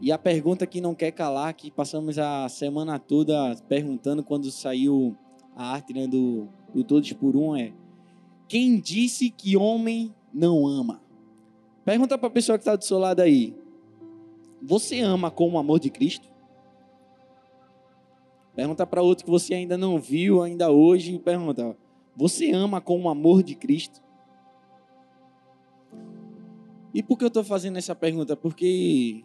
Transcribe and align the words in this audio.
E 0.00 0.12
a 0.12 0.18
pergunta 0.18 0.66
que 0.66 0.80
não 0.80 0.94
quer 0.94 1.10
calar, 1.10 1.52
que 1.54 1.70
passamos 1.70 2.18
a 2.18 2.48
semana 2.48 2.98
toda 2.98 3.56
perguntando 3.68 4.22
quando 4.22 4.50
saiu 4.50 5.16
a 5.56 5.72
arte 5.72 5.92
né, 5.92 6.06
do, 6.06 6.48
do 6.72 6.84
Todos 6.84 7.12
por 7.12 7.34
Um 7.34 7.56
é: 7.56 7.72
Quem 8.46 8.78
disse 8.78 9.28
que 9.28 9.56
homem 9.56 10.14
não 10.32 10.66
ama? 10.66 11.02
Pergunta 11.84 12.16
para 12.16 12.28
a 12.28 12.32
pessoa 12.32 12.56
que 12.56 12.62
está 12.62 12.76
do 12.76 12.84
seu 12.84 12.98
lado 12.98 13.20
aí: 13.20 13.56
Você 14.62 15.00
ama 15.00 15.32
com 15.32 15.50
o 15.50 15.58
amor 15.58 15.80
de 15.80 15.90
Cristo? 15.90 16.28
Pergunta 18.54 18.86
para 18.86 19.02
outro 19.02 19.24
que 19.24 19.30
você 19.30 19.54
ainda 19.54 19.76
não 19.76 19.98
viu, 19.98 20.42
ainda 20.42 20.70
hoje, 20.70 21.18
pergunta: 21.18 21.76
Você 22.14 22.52
ama 22.52 22.80
com 22.80 23.02
o 23.02 23.08
amor 23.08 23.42
de 23.42 23.56
Cristo? 23.56 24.00
E 26.94 27.02
por 27.02 27.18
que 27.18 27.24
eu 27.24 27.28
estou 27.28 27.42
fazendo 27.42 27.78
essa 27.78 27.94
pergunta? 27.94 28.36
Porque 28.36 29.24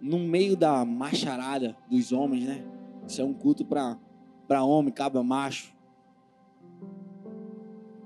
no 0.00 0.18
meio 0.18 0.56
da 0.56 0.84
macharada 0.84 1.76
dos 1.90 2.12
homens, 2.12 2.44
né? 2.44 2.64
Isso 3.06 3.20
é 3.20 3.24
um 3.24 3.34
culto 3.34 3.64
para 3.64 4.64
homem, 4.64 4.92
cabra 4.92 5.22
macho. 5.22 5.74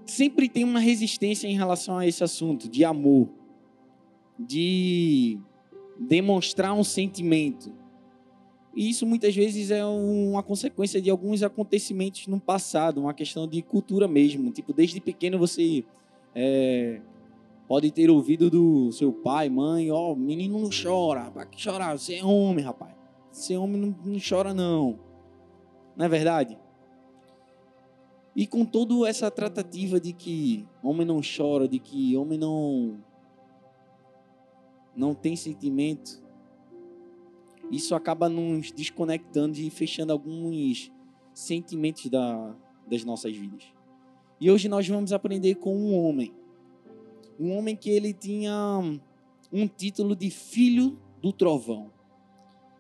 Sempre 0.07 0.49
tem 0.49 0.65
uma 0.65 0.81
resistência 0.81 1.47
em 1.47 1.57
relação 1.57 1.99
a 1.99 2.07
esse 2.07 2.23
assunto 2.23 2.69
de 2.69 2.85
amor, 2.85 3.29
de 4.39 5.39
demonstrar 5.99 6.73
um 6.73 6.85
sentimento. 6.85 7.73
E 8.75 8.89
isso 8.89 9.07
muitas 9.07 9.35
vezes 9.35 9.71
é 9.71 9.85
uma 9.85 10.43
consequência 10.43 11.01
de 11.01 11.11
alguns 11.11 11.43
acontecimentos 11.43 12.27
no 12.27 12.41
passado, 12.41 13.01
uma 13.01 13.13
questão 13.13 13.47
de 13.47 13.61
cultura 13.61 14.09
mesmo. 14.09 14.51
Tipo, 14.51 14.73
desde 14.73 15.01
pequeno 15.01 15.39
você 15.39 15.85
é, 16.35 17.01
pode 17.73 17.91
ter 17.91 18.11
ouvido 18.11 18.51
do 18.51 18.93
seu 18.93 19.11
pai, 19.11 19.49
mãe, 19.49 19.91
ó, 19.91 20.13
oh, 20.13 20.15
menino 20.15 20.59
não 20.59 20.69
chora, 20.69 21.31
para 21.31 21.47
que 21.47 21.59
chorar? 21.59 21.99
Você 21.99 22.17
é 22.17 22.23
homem, 22.23 22.63
rapaz. 22.63 22.95
Você 23.31 23.55
é 23.55 23.59
homem 23.59 23.81
não, 23.81 23.97
não 24.05 24.19
chora 24.21 24.53
não. 24.53 25.01
Não 25.97 26.05
é 26.05 26.09
verdade? 26.11 26.59
E 28.37 28.47
com 28.47 28.63
toda 28.63 29.09
essa 29.09 29.31
tratativa 29.31 29.99
de 29.99 30.13
que 30.13 30.69
homem 30.83 31.07
não 31.07 31.23
chora, 31.23 31.67
de 31.67 31.79
que 31.79 32.15
homem 32.15 32.39
não 32.39 33.03
não 34.95 35.15
tem 35.15 35.35
sentimento, 35.35 36.23
isso 37.71 37.95
acaba 37.95 38.29
nos 38.29 38.71
desconectando 38.71 39.59
e 39.59 39.71
fechando 39.71 40.13
alguns 40.13 40.93
sentimentos 41.33 42.11
da, 42.11 42.55
das 42.87 43.03
nossas 43.03 43.35
vidas. 43.35 43.65
E 44.39 44.51
hoje 44.51 44.69
nós 44.69 44.87
vamos 44.87 45.11
aprender 45.11 45.55
com 45.55 45.75
um 45.75 45.95
homem 45.95 46.35
um 47.39 47.57
homem 47.57 47.77
que 47.77 47.91
ele 47.91 48.13
tinha 48.13 48.81
um 49.53 49.69
título 49.69 50.17
de 50.17 50.31
filho 50.31 50.99
do 51.21 51.33
trovão. 51.33 51.91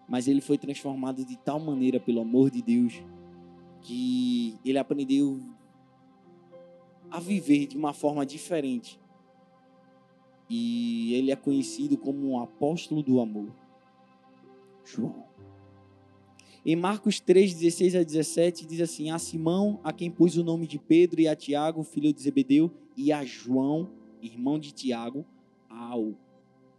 Mas 0.09 0.29
ele 0.29 0.41
foi 0.41 0.59
transformado 0.59 1.25
de 1.25 1.37
tal 1.37 1.59
maneira 1.59 1.99
pelo 1.99 2.21
amor 2.21 2.51
de 2.51 2.63
Deus 2.63 3.03
que 3.83 4.57
ele 4.65 4.79
aprendeu 4.79 5.41
a 7.11 7.21
viver 7.21 7.67
de 7.67 7.77
uma 7.77 7.93
forma 7.93 8.25
diferente. 8.25 8.99
E 10.49 11.15
ele 11.15 11.31
é 11.31 11.37
conhecido 11.37 11.97
como 11.97 12.31
um 12.31 12.41
apóstolo 12.41 13.03
do 13.03 13.21
amor. 13.21 13.51
João. 14.85 15.25
Em 16.65 16.77
Marcos 16.77 17.19
3, 17.19 17.55
16 17.55 17.97
a 17.97 18.03
17, 18.03 18.67
diz 18.67 18.81
assim: 18.81 19.11
A 19.11 19.19
Simão, 19.19 19.81
a 19.83 19.93
quem 19.93 20.11
pus 20.11 20.37
o 20.37 20.45
nome 20.45 20.67
de 20.67 20.79
Pedro, 20.79 21.21
e 21.21 21.27
a 21.27 21.35
Tiago, 21.35 21.83
filho 21.83 22.13
de 22.13 22.23
Zebedeu, 22.23 22.71
e 22.97 23.13
a 23.13 23.25
João, 23.25 23.91
irmão 24.23 24.59
de 24.59 24.73
Tiago, 24.73 25.27
ao 25.69 26.15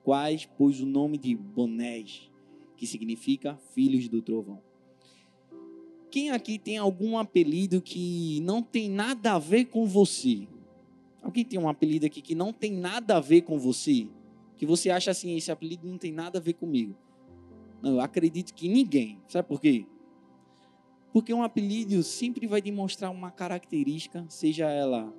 quais 0.04 0.46
pôs 0.46 0.80
o 0.80 0.86
nome 0.86 1.18
de 1.18 1.36
Bonés, 1.36 2.32
que 2.76 2.88
significa 2.88 3.58
filhos 3.74 4.08
do 4.08 4.22
trovão. 4.22 4.62
Quem 6.10 6.30
aqui 6.30 6.60
tem 6.60 6.78
algum 6.78 7.18
apelido 7.18 7.82
que 7.82 8.40
não 8.42 8.62
tem 8.62 8.90
nada 8.90 9.34
a 9.34 9.40
ver 9.40 9.66
com 9.66 9.86
você? 9.86 10.48
Alguém 11.22 11.44
tem 11.44 11.60
um 11.60 11.70
apelido 11.70 12.06
aqui 12.06 12.22
que 12.22 12.36
não 12.36 12.54
tem 12.54 12.72
nada 12.72 13.18
a 13.18 13.20
ver 13.20 13.42
com 13.42 13.58
você? 13.58 14.08
Que 14.58 14.66
você 14.66 14.90
acha 14.90 15.10
assim, 15.10 15.36
esse 15.36 15.52
apelido 15.52 15.88
não 15.88 15.98
tem 15.98 16.12
nada 16.12 16.38
a 16.38 16.42
ver 16.42 16.54
comigo? 16.54 16.96
Não, 17.82 17.94
eu 17.94 18.02
acredito 18.02 18.54
que 18.54 18.70
ninguém. 18.70 19.20
Sabe 19.28 19.48
por 19.48 19.60
quê? 19.60 19.86
Porque 21.12 21.34
um 21.34 21.44
apelido 21.44 22.02
sempre 22.04 22.46
vai 22.46 22.62
demonstrar 22.62 23.12
uma 23.12 23.32
característica, 23.32 24.26
seja 24.30 24.70
ela 24.70 25.14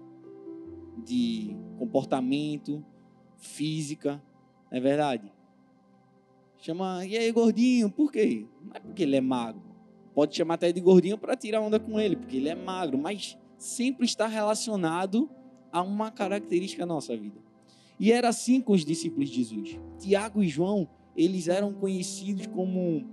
de 1.05 1.57
comportamento, 1.85 2.85
física, 3.37 4.23
não 4.71 4.79
é 4.79 4.81
verdade? 4.81 5.33
Chama, 6.59 7.05
e 7.05 7.17
aí, 7.17 7.31
gordinho, 7.31 7.91
por 7.91 8.11
quê? 8.11 8.47
Não 8.63 8.75
é 8.75 8.81
porque 8.81 9.03
ele 9.03 9.17
é 9.17 9.21
magro. 9.21 9.63
Pode 10.15 10.35
chamar 10.35 10.55
até 10.55 10.73
de 10.73 10.81
gordinho 10.81 11.19
para 11.19 11.37
tirar 11.37 11.61
onda 11.61 11.79
com 11.79 12.01
ele, 12.01 12.17
porque 12.17 12.39
ele 12.39 12.49
é 12.49 12.55
magro, 12.55 12.97
mas 12.97 13.37
sempre 13.59 14.07
está 14.07 14.27
relacionado 14.27 15.29
a 15.71 15.83
uma 15.83 16.11
característica 16.11 16.87
da 16.87 16.95
nossa 16.95 17.17
vida. 17.17 17.39
E 18.01 18.11
era 18.11 18.29
assim 18.29 18.61
com 18.61 18.73
os 18.73 18.85
discípulos 18.85 19.29
de 19.29 19.37
Jesus. 19.37 19.79
Tiago 19.99 20.43
e 20.43 20.49
João, 20.49 20.89
eles 21.15 21.49
eram 21.49 21.73
conhecidos 21.75 22.47
como 22.47 23.05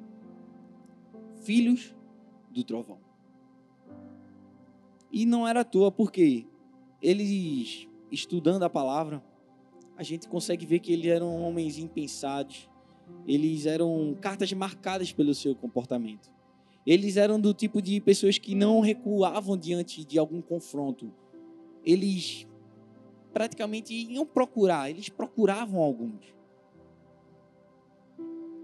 filhos 1.43 1.93
do 2.49 2.63
trovão. 2.63 2.99
E 5.11 5.25
não 5.25 5.45
era 5.45 5.61
à 5.61 5.63
toa, 5.65 5.91
porque 5.91 6.47
eles, 7.01 7.87
estudando 8.11 8.63
a 8.63 8.69
palavra, 8.69 9.23
a 9.95 10.03
gente 10.03 10.27
consegue 10.27 10.65
ver 10.65 10.79
que 10.79 10.91
eles 10.91 11.07
eram 11.07 11.35
homens 11.41 11.77
impensados, 11.77 12.69
eles 13.27 13.65
eram 13.65 14.17
cartas 14.19 14.51
marcadas 14.53 15.11
pelo 15.11 15.33
seu 15.33 15.55
comportamento. 15.55 16.31
Eles 16.85 17.17
eram 17.17 17.39
do 17.39 17.53
tipo 17.53 17.81
de 17.81 18.01
pessoas 18.01 18.37
que 18.37 18.55
não 18.55 18.79
recuavam 18.79 19.55
diante 19.55 20.03
de 20.03 20.17
algum 20.17 20.41
confronto. 20.41 21.13
Eles 21.85 22.47
praticamente 23.31 23.93
iam 23.93 24.25
procurar, 24.25 24.89
eles 24.89 25.07
procuravam 25.07 25.81
alguns. 25.81 26.25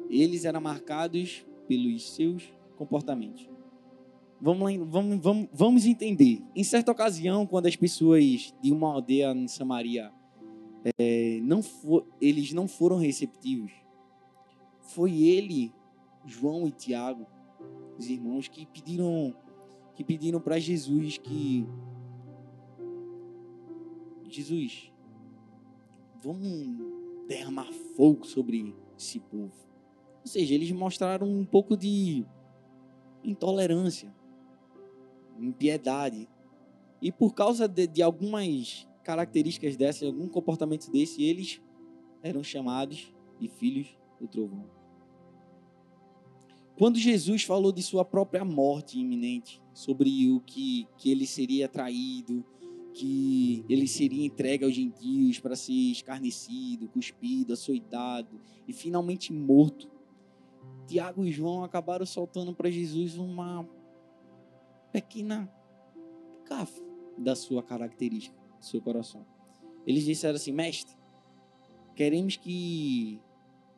Eles 0.10 0.46
eram 0.46 0.62
marcados 0.62 1.46
pelos 1.68 2.10
seus 2.10 2.52
comportamentos. 2.76 3.57
Vamos, 4.40 4.72
lá, 4.72 4.86
vamos, 4.86 5.20
vamos, 5.20 5.50
vamos 5.52 5.86
entender. 5.86 6.44
Em 6.56 6.64
certa 6.64 6.92
ocasião, 6.92 7.46
quando 7.46 7.66
as 7.66 7.76
pessoas 7.76 8.54
de 8.62 8.72
uma 8.72 8.94
aldeia 8.94 9.32
em 9.32 9.48
Samaria 9.48 10.12
é, 10.98 11.40
não 11.42 11.64
for, 11.64 12.06
eles 12.22 12.54
não 12.54 12.68
foram 12.68 12.98
receptivos, 12.98 13.72
foi 14.82 15.24
ele, 15.24 15.74
João 16.26 16.68
e 16.68 16.72
Tiago, 16.72 17.26
os 17.98 18.08
irmãos, 18.08 18.48
que 18.48 18.66
pediram 18.66 19.36
que 19.96 20.04
pediram 20.04 20.40
para 20.40 20.60
Jesus 20.60 21.18
que 21.18 21.66
Jesus, 24.30 24.92
vamos 26.22 26.78
derramar 27.28 27.72
fogo 27.96 28.24
sobre 28.26 28.76
esse 28.96 29.20
povo. 29.20 29.52
Ou 30.22 30.28
seja, 30.28 30.54
eles 30.54 30.72
mostraram 30.72 31.28
um 31.28 31.46
pouco 31.46 31.76
de 31.76 32.24
intolerância 33.24 34.14
impiedade. 35.40 36.28
E 37.02 37.12
por 37.12 37.34
causa 37.34 37.68
de, 37.68 37.88
de 37.88 38.02
algumas 38.02 38.88
características 39.04 39.76
dessas, 39.76 40.04
algum 40.04 40.28
comportamento 40.28 40.92
desse, 40.92 41.24
eles 41.24 41.62
eram 42.22 42.44
chamados 42.44 43.14
de 43.40 43.48
filhos 43.48 43.98
do 44.20 44.28
trovão. 44.28 44.66
Quando 46.78 47.00
Jesus 47.00 47.44
falou 47.44 47.72
de 47.72 47.82
sua 47.82 48.06
própria 48.06 48.46
morte 48.46 49.00
iminente, 49.00 49.62
sobre 49.74 50.32
o 50.32 50.40
que, 50.40 50.88
que 50.98 51.12
ele 51.12 51.26
seria 51.26 51.68
traído, 51.68 52.44
que 52.94 53.64
ele 53.70 53.88
seria 53.88 54.26
entregue 54.26 54.66
aos 54.66 54.74
gentios 54.74 55.40
para 55.40 55.56
ser 55.56 55.72
escarnecido, 55.72 56.88
cuspido, 56.88 57.54
açoitado 57.54 58.40
e 58.68 58.74
finalmente 58.74 59.32
morto, 59.32 59.88
Tiago 60.88 61.24
e 61.24 61.32
João 61.32 61.64
acabaram 61.64 62.06
soltando 62.06 62.56
para 62.56 62.72
Jesus 62.72 63.18
uma 63.18 63.68
pequena 64.98 65.48
café 66.44 66.82
da 67.16 67.36
sua 67.36 67.62
característica, 67.62 68.36
do 68.58 68.66
seu 68.66 68.82
coração. 68.82 69.24
Eles 69.86 70.04
disseram 70.04 70.38
assim: 70.38 70.52
Mestre, 70.52 70.96
queremos 71.96 72.36
que 72.36 73.22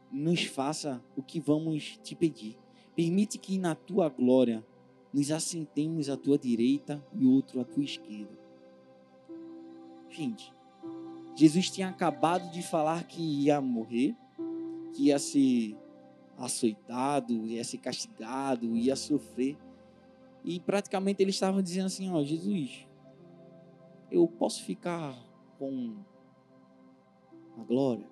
nos 0.09 0.45
faça 0.45 1.03
o 1.17 1.21
que 1.21 1.41
vamos 1.41 1.99
te 2.01 2.15
pedir. 2.15 2.57
Permite 2.95 3.37
que 3.37 3.57
na 3.57 3.75
tua 3.75 4.07
glória 4.07 4.65
nos 5.13 5.29
assentemos 5.29 6.09
à 6.09 6.15
tua 6.15 6.37
direita 6.37 7.05
e 7.13 7.25
outro 7.25 7.59
à 7.59 7.65
tua 7.65 7.83
esquerda. 7.83 8.39
Gente, 10.09 10.53
Jesus 11.35 11.69
tinha 11.69 11.89
acabado 11.89 12.49
de 12.49 12.61
falar 12.61 13.03
que 13.03 13.21
ia 13.21 13.59
morrer, 13.59 14.15
que 14.93 15.07
ia 15.07 15.19
ser 15.19 15.77
açoitado, 16.37 17.45
ia 17.45 17.63
ser 17.65 17.79
castigado, 17.79 18.73
ia 18.73 18.95
sofrer. 18.95 19.57
E 20.43 20.59
praticamente 20.59 21.21
eles 21.21 21.35
estavam 21.35 21.61
dizendo 21.61 21.87
assim: 21.87 22.11
Ó, 22.11 22.23
Jesus, 22.23 22.87
eu 24.11 24.27
posso 24.27 24.63
ficar 24.63 25.17
com 25.57 25.97
a 27.57 27.63
glória? 27.63 28.07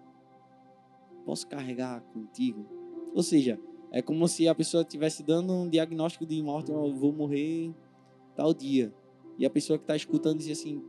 Posso 1.25 1.47
carregar 1.47 2.01
contigo? 2.13 2.65
Ou 3.13 3.23
seja, 3.23 3.59
é 3.91 4.01
como 4.01 4.27
se 4.27 4.47
a 4.47 4.55
pessoa 4.55 4.81
estivesse 4.81 5.23
dando 5.23 5.53
um 5.53 5.69
diagnóstico 5.69 6.25
de 6.25 6.41
morte, 6.41 6.71
eu 6.71 6.93
vou 6.93 7.11
morrer 7.11 7.73
tal 8.35 8.53
dia. 8.53 8.93
E 9.37 9.45
a 9.45 9.49
pessoa 9.49 9.77
que 9.77 9.83
está 9.83 9.95
escutando 9.95 10.39
diz 10.39 10.59
assim: 10.59 10.83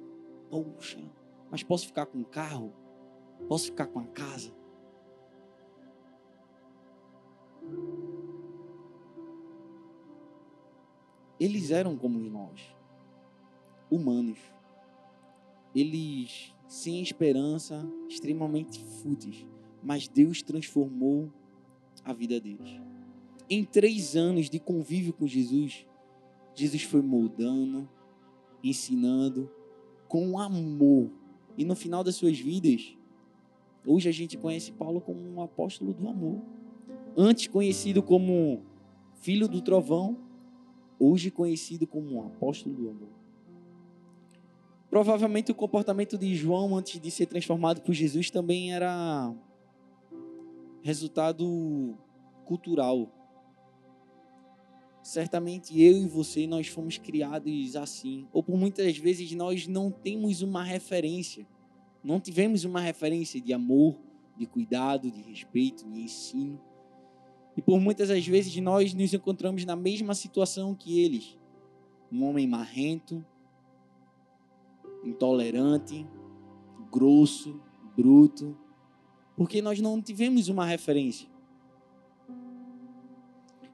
Poxa, 0.50 1.00
mas 1.50 1.62
posso 1.62 1.86
ficar 1.86 2.06
com 2.06 2.20
o 2.20 2.24
carro? 2.24 2.72
Posso 3.48 3.66
ficar 3.66 3.86
com 3.86 4.00
a 4.00 4.06
casa? 4.06 4.52
Eles 11.40 11.70
eram 11.70 11.96
como 11.96 12.18
nós, 12.18 12.60
humanos. 13.90 14.38
Eles 15.74 16.52
sem 16.68 17.00
esperança, 17.00 17.88
extremamente 18.08 18.84
fúteis. 18.84 19.46
Mas 19.82 20.06
Deus 20.06 20.42
transformou 20.42 21.32
a 22.04 22.12
vida 22.12 22.40
deles. 22.40 22.80
Em 23.48 23.64
três 23.64 24.14
anos 24.14 24.50
de 24.50 24.58
convívio 24.58 25.12
com 25.12 25.26
Jesus, 25.26 25.86
Jesus 26.54 26.82
foi 26.82 27.00
moldando, 27.00 27.88
ensinando 28.62 29.50
com 30.06 30.38
amor. 30.38 31.10
E 31.56 31.64
no 31.64 31.74
final 31.74 32.04
das 32.04 32.16
suas 32.16 32.38
vidas, 32.38 32.96
hoje 33.86 34.08
a 34.08 34.12
gente 34.12 34.36
conhece 34.36 34.72
Paulo 34.72 35.00
como 35.00 35.20
um 35.20 35.40
apóstolo 35.40 35.94
do 35.94 36.08
amor. 36.08 36.42
Antes 37.16 37.46
conhecido 37.46 38.02
como 38.02 38.62
filho 39.14 39.48
do 39.48 39.62
trovão, 39.62 40.16
hoje 40.98 41.30
conhecido 41.30 41.86
como 41.86 42.16
um 42.16 42.26
apóstolo 42.26 42.74
do 42.74 42.90
amor. 42.90 43.08
Provavelmente 44.90 45.52
o 45.52 45.54
comportamento 45.54 46.16
de 46.16 46.34
João 46.34 46.76
antes 46.76 46.98
de 47.00 47.10
ser 47.10 47.26
transformado 47.26 47.82
por 47.82 47.92
Jesus 47.92 48.30
também 48.30 48.72
era 48.72 49.34
resultado 50.82 51.94
cultural. 52.44 53.12
Certamente 55.02 55.80
eu 55.80 56.02
e 56.02 56.06
você 56.06 56.46
nós 56.46 56.68
fomos 56.68 56.96
criados 56.96 57.76
assim, 57.76 58.26
ou 58.32 58.42
por 58.42 58.56
muitas 58.56 58.96
vezes 58.96 59.32
nós 59.32 59.66
não 59.66 59.90
temos 59.90 60.42
uma 60.42 60.62
referência, 60.62 61.46
não 62.02 62.18
tivemos 62.18 62.64
uma 62.64 62.80
referência 62.80 63.40
de 63.40 63.52
amor, 63.52 63.98
de 64.36 64.46
cuidado, 64.46 65.10
de 65.10 65.20
respeito, 65.20 65.88
de 65.90 66.00
ensino. 66.00 66.60
E 67.58 67.60
por 67.60 67.80
muitas 67.80 68.08
das 68.08 68.24
vezes 68.24 68.54
nós 68.58 68.94
nos 68.94 69.12
encontramos 69.12 69.64
na 69.64 69.74
mesma 69.74 70.14
situação 70.14 70.76
que 70.76 71.00
eles. 71.00 71.36
Um 72.10 72.22
homem 72.22 72.46
marrento, 72.46 73.26
intolerante, 75.02 76.06
grosso, 76.88 77.60
bruto, 77.96 78.56
porque 79.36 79.60
nós 79.60 79.80
não 79.80 80.00
tivemos 80.00 80.46
uma 80.46 80.64
referência. 80.64 81.28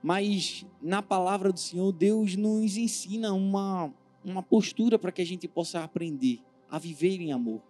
Mas 0.03 0.65
na 0.81 1.03
palavra 1.03 1.53
do 1.53 1.61
Senhor, 1.61 1.93
Deus 1.93 2.37
nos 2.37 2.79
ensina 2.79 3.35
uma, 3.35 3.93
uma 4.25 4.43
postura 4.43 4.99
para 4.99 5.13
que 5.13 5.21
a 5.21 5.27
gente 5.27 5.47
possa 5.47 5.85
aprender 5.85 6.41
a 6.71 6.79
viver 6.79 7.21
em 7.21 7.33
amor. 7.33 7.61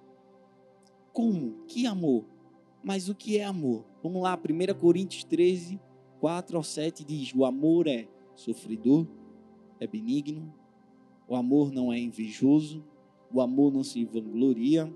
Como? 1.12 1.64
Que 1.66 1.88
amor? 1.88 2.24
Mas 2.84 3.08
o 3.08 3.16
que 3.16 3.36
é 3.36 3.44
amor? 3.44 3.84
Vamos 4.00 4.22
lá, 4.22 4.38
1 4.38 4.78
Coríntios 4.78 5.24
13, 5.24 5.80
4 6.24 6.56
ao 6.56 6.62
7 6.62 7.04
diz: 7.04 7.34
O 7.34 7.44
amor 7.44 7.86
é 7.86 8.08
sofredor, 8.34 9.06
é 9.78 9.86
benigno, 9.86 10.54
o 11.28 11.36
amor 11.36 11.70
não 11.70 11.92
é 11.92 11.98
invejoso, 11.98 12.82
o 13.30 13.42
amor 13.42 13.70
não 13.70 13.84
se 13.84 14.02
vangloria, 14.06 14.90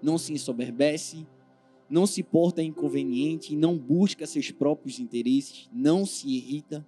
não 0.00 0.16
se 0.16 0.32
ensoberbece, 0.32 1.26
não 1.88 2.06
se 2.06 2.22
porta 2.22 2.62
inconveniente, 2.62 3.56
não 3.56 3.76
busca 3.76 4.24
seus 4.24 4.52
próprios 4.52 5.00
interesses, 5.00 5.68
não 5.72 6.06
se 6.06 6.28
irrita, 6.28 6.86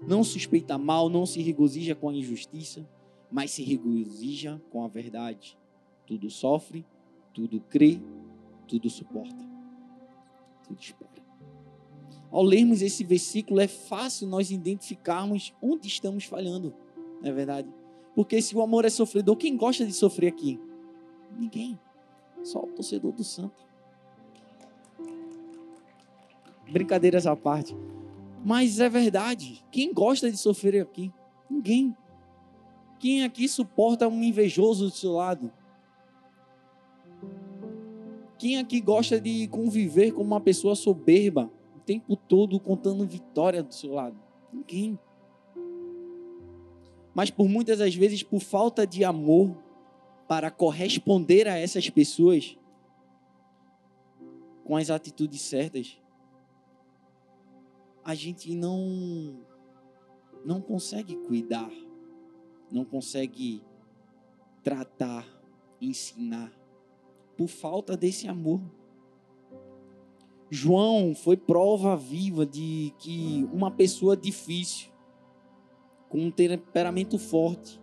não 0.00 0.24
suspeita 0.24 0.78
mal, 0.78 1.10
não 1.10 1.26
se 1.26 1.42
regozija 1.42 1.94
com 1.94 2.08
a 2.08 2.14
injustiça, 2.14 2.88
mas 3.30 3.50
se 3.50 3.62
regozija 3.62 4.62
com 4.70 4.82
a 4.82 4.88
verdade. 4.88 5.58
Tudo 6.06 6.30
sofre, 6.30 6.86
tudo 7.34 7.60
crê, 7.60 8.00
tudo 8.66 8.88
suporta, 8.88 9.44
tudo 10.66 10.80
espera. 10.80 11.17
Ao 12.30 12.42
lermos 12.42 12.82
esse 12.82 13.04
versículo, 13.04 13.60
é 13.60 13.66
fácil 13.66 14.28
nós 14.28 14.50
identificarmos 14.50 15.54
onde 15.62 15.88
estamos 15.88 16.24
falhando, 16.24 16.74
não 17.22 17.30
é 17.30 17.32
verdade? 17.32 17.68
Porque 18.14 18.42
se 18.42 18.56
o 18.56 18.60
amor 18.60 18.84
é 18.84 18.90
sofredor, 18.90 19.36
quem 19.36 19.56
gosta 19.56 19.86
de 19.86 19.92
sofrer 19.92 20.28
aqui? 20.28 20.60
Ninguém. 21.38 21.78
Só 22.42 22.60
o 22.60 22.66
torcedor 22.66 23.12
do 23.12 23.24
Santo. 23.24 23.66
Brincadeiras 26.70 27.26
à 27.26 27.34
parte. 27.36 27.76
Mas 28.44 28.80
é 28.80 28.88
verdade. 28.88 29.64
Quem 29.70 29.92
gosta 29.92 30.30
de 30.30 30.36
sofrer 30.36 30.82
aqui? 30.82 31.12
Ninguém. 31.48 31.96
Quem 32.98 33.24
aqui 33.24 33.48
suporta 33.48 34.08
um 34.08 34.22
invejoso 34.22 34.86
do 34.86 34.90
seu 34.90 35.12
lado? 35.12 35.52
Quem 38.36 38.58
aqui 38.58 38.80
gosta 38.80 39.20
de 39.20 39.48
conviver 39.48 40.12
com 40.12 40.22
uma 40.22 40.40
pessoa 40.40 40.74
soberba 40.74 41.50
tempo 41.88 42.14
todo 42.14 42.60
contando 42.60 43.06
vitória 43.06 43.62
do 43.62 43.72
seu 43.72 43.94
lado? 43.94 44.14
Ninguém. 44.52 44.98
Mas 47.14 47.30
por 47.30 47.48
muitas 47.48 47.78
das 47.78 47.94
vezes, 47.94 48.22
por 48.22 48.40
falta 48.40 48.86
de 48.86 49.04
amor 49.04 49.56
para 50.28 50.50
corresponder 50.50 51.48
a 51.48 51.56
essas 51.56 51.88
pessoas 51.88 52.58
com 54.64 54.76
as 54.76 54.90
atitudes 54.90 55.40
certas, 55.40 55.98
a 58.04 58.14
gente 58.14 58.54
não 58.54 59.40
não 60.44 60.60
consegue 60.60 61.16
cuidar, 61.16 61.72
não 62.70 62.84
consegue 62.84 63.62
tratar, 64.62 65.26
ensinar 65.80 66.52
por 67.34 67.48
falta 67.48 67.96
desse 67.96 68.28
amor. 68.28 68.60
João 70.50 71.14
foi 71.14 71.36
prova 71.36 71.96
viva 71.96 72.46
de 72.46 72.92
que 72.98 73.46
uma 73.52 73.70
pessoa 73.70 74.16
difícil, 74.16 74.88
com 76.08 76.18
um 76.18 76.30
temperamento 76.30 77.18
forte, 77.18 77.78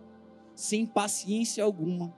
sem 0.54 0.84
paciência 0.84 1.62
alguma, 1.62 2.12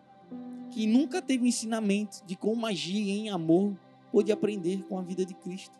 que 0.71 0.87
nunca 0.87 1.21
teve 1.21 1.47
ensinamento 1.47 2.25
de 2.25 2.35
como 2.35 2.65
agir 2.65 3.11
em 3.11 3.29
amor, 3.29 3.77
pôde 4.11 4.33
aprender 4.33 4.85
com 4.85 4.99
a 4.99 5.03
vida 5.03 5.25
de 5.25 5.35
Cristo. 5.35 5.77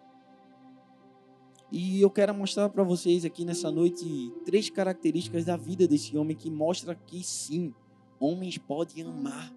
E 1.71 2.01
eu 2.01 2.11
quero 2.11 2.35
mostrar 2.35 2.69
para 2.69 2.83
vocês 2.83 3.25
aqui 3.25 3.45
nessa 3.45 3.71
noite 3.71 4.33
três 4.45 4.71
características 4.71 5.45
da 5.45 5.57
vida 5.57 5.87
desse 5.87 6.17
homem 6.17 6.37
que 6.37 6.51
mostra 6.51 6.95
que 6.95 7.23
sim, 7.23 7.75
homens 8.19 8.59
podem 8.59 9.05
amar. 9.05 9.55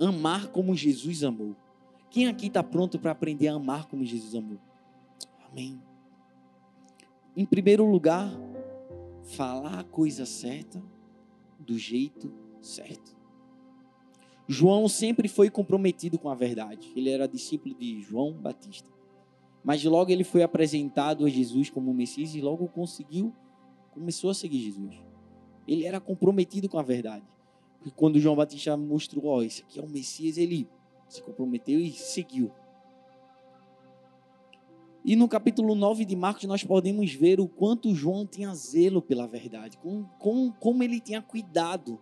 Amar 0.00 0.48
como 0.48 0.74
Jesus 0.74 1.22
amou. 1.22 1.56
Quem 2.12 2.28
aqui 2.28 2.48
está 2.48 2.62
pronto 2.62 2.98
para 2.98 3.10
aprender 3.10 3.48
a 3.48 3.54
amar 3.54 3.88
como 3.88 4.04
Jesus 4.04 4.34
amou? 4.34 4.58
Amém. 5.50 5.80
Em 7.34 7.46
primeiro 7.46 7.90
lugar, 7.90 8.30
falar 9.22 9.78
a 9.78 9.84
coisa 9.84 10.26
certa 10.26 10.82
do 11.58 11.78
jeito 11.78 12.30
certo. 12.60 13.16
João 14.46 14.88
sempre 14.88 15.26
foi 15.26 15.48
comprometido 15.48 16.18
com 16.18 16.28
a 16.28 16.34
verdade. 16.34 16.92
Ele 16.94 17.08
era 17.08 17.26
discípulo 17.26 17.74
de 17.74 18.02
João 18.02 18.34
Batista. 18.34 18.90
Mas 19.64 19.82
logo 19.82 20.10
ele 20.10 20.24
foi 20.24 20.42
apresentado 20.42 21.24
a 21.24 21.30
Jesus 21.30 21.70
como 21.70 21.94
Messias 21.94 22.34
e 22.34 22.42
logo 22.42 22.68
conseguiu, 22.68 23.32
começou 23.90 24.28
a 24.28 24.34
seguir 24.34 24.58
Jesus. 24.58 25.00
Ele 25.66 25.86
era 25.86 25.98
comprometido 25.98 26.68
com 26.68 26.78
a 26.78 26.82
verdade. 26.82 27.24
Porque 27.78 27.90
quando 27.96 28.20
João 28.20 28.36
Batista 28.36 28.76
mostrou, 28.76 29.24
ó, 29.24 29.38
oh, 29.38 29.42
esse 29.42 29.62
aqui 29.62 29.80
é 29.80 29.82
o 29.82 29.88
Messias, 29.88 30.36
ele 30.36 30.68
se 31.12 31.22
comprometeu 31.22 31.78
e 31.78 31.92
seguiu. 31.92 32.50
E 35.04 35.16
no 35.16 35.28
capítulo 35.28 35.74
9 35.74 36.04
de 36.04 36.14
Marcos 36.14 36.44
nós 36.44 36.62
podemos 36.62 37.12
ver 37.12 37.40
o 37.40 37.48
quanto 37.48 37.94
João 37.94 38.24
tinha 38.24 38.54
zelo 38.54 39.02
pela 39.02 39.26
verdade, 39.26 39.76
com, 39.78 40.04
com, 40.18 40.50
como 40.52 40.82
ele 40.82 41.00
tinha 41.00 41.20
cuidado, 41.20 42.00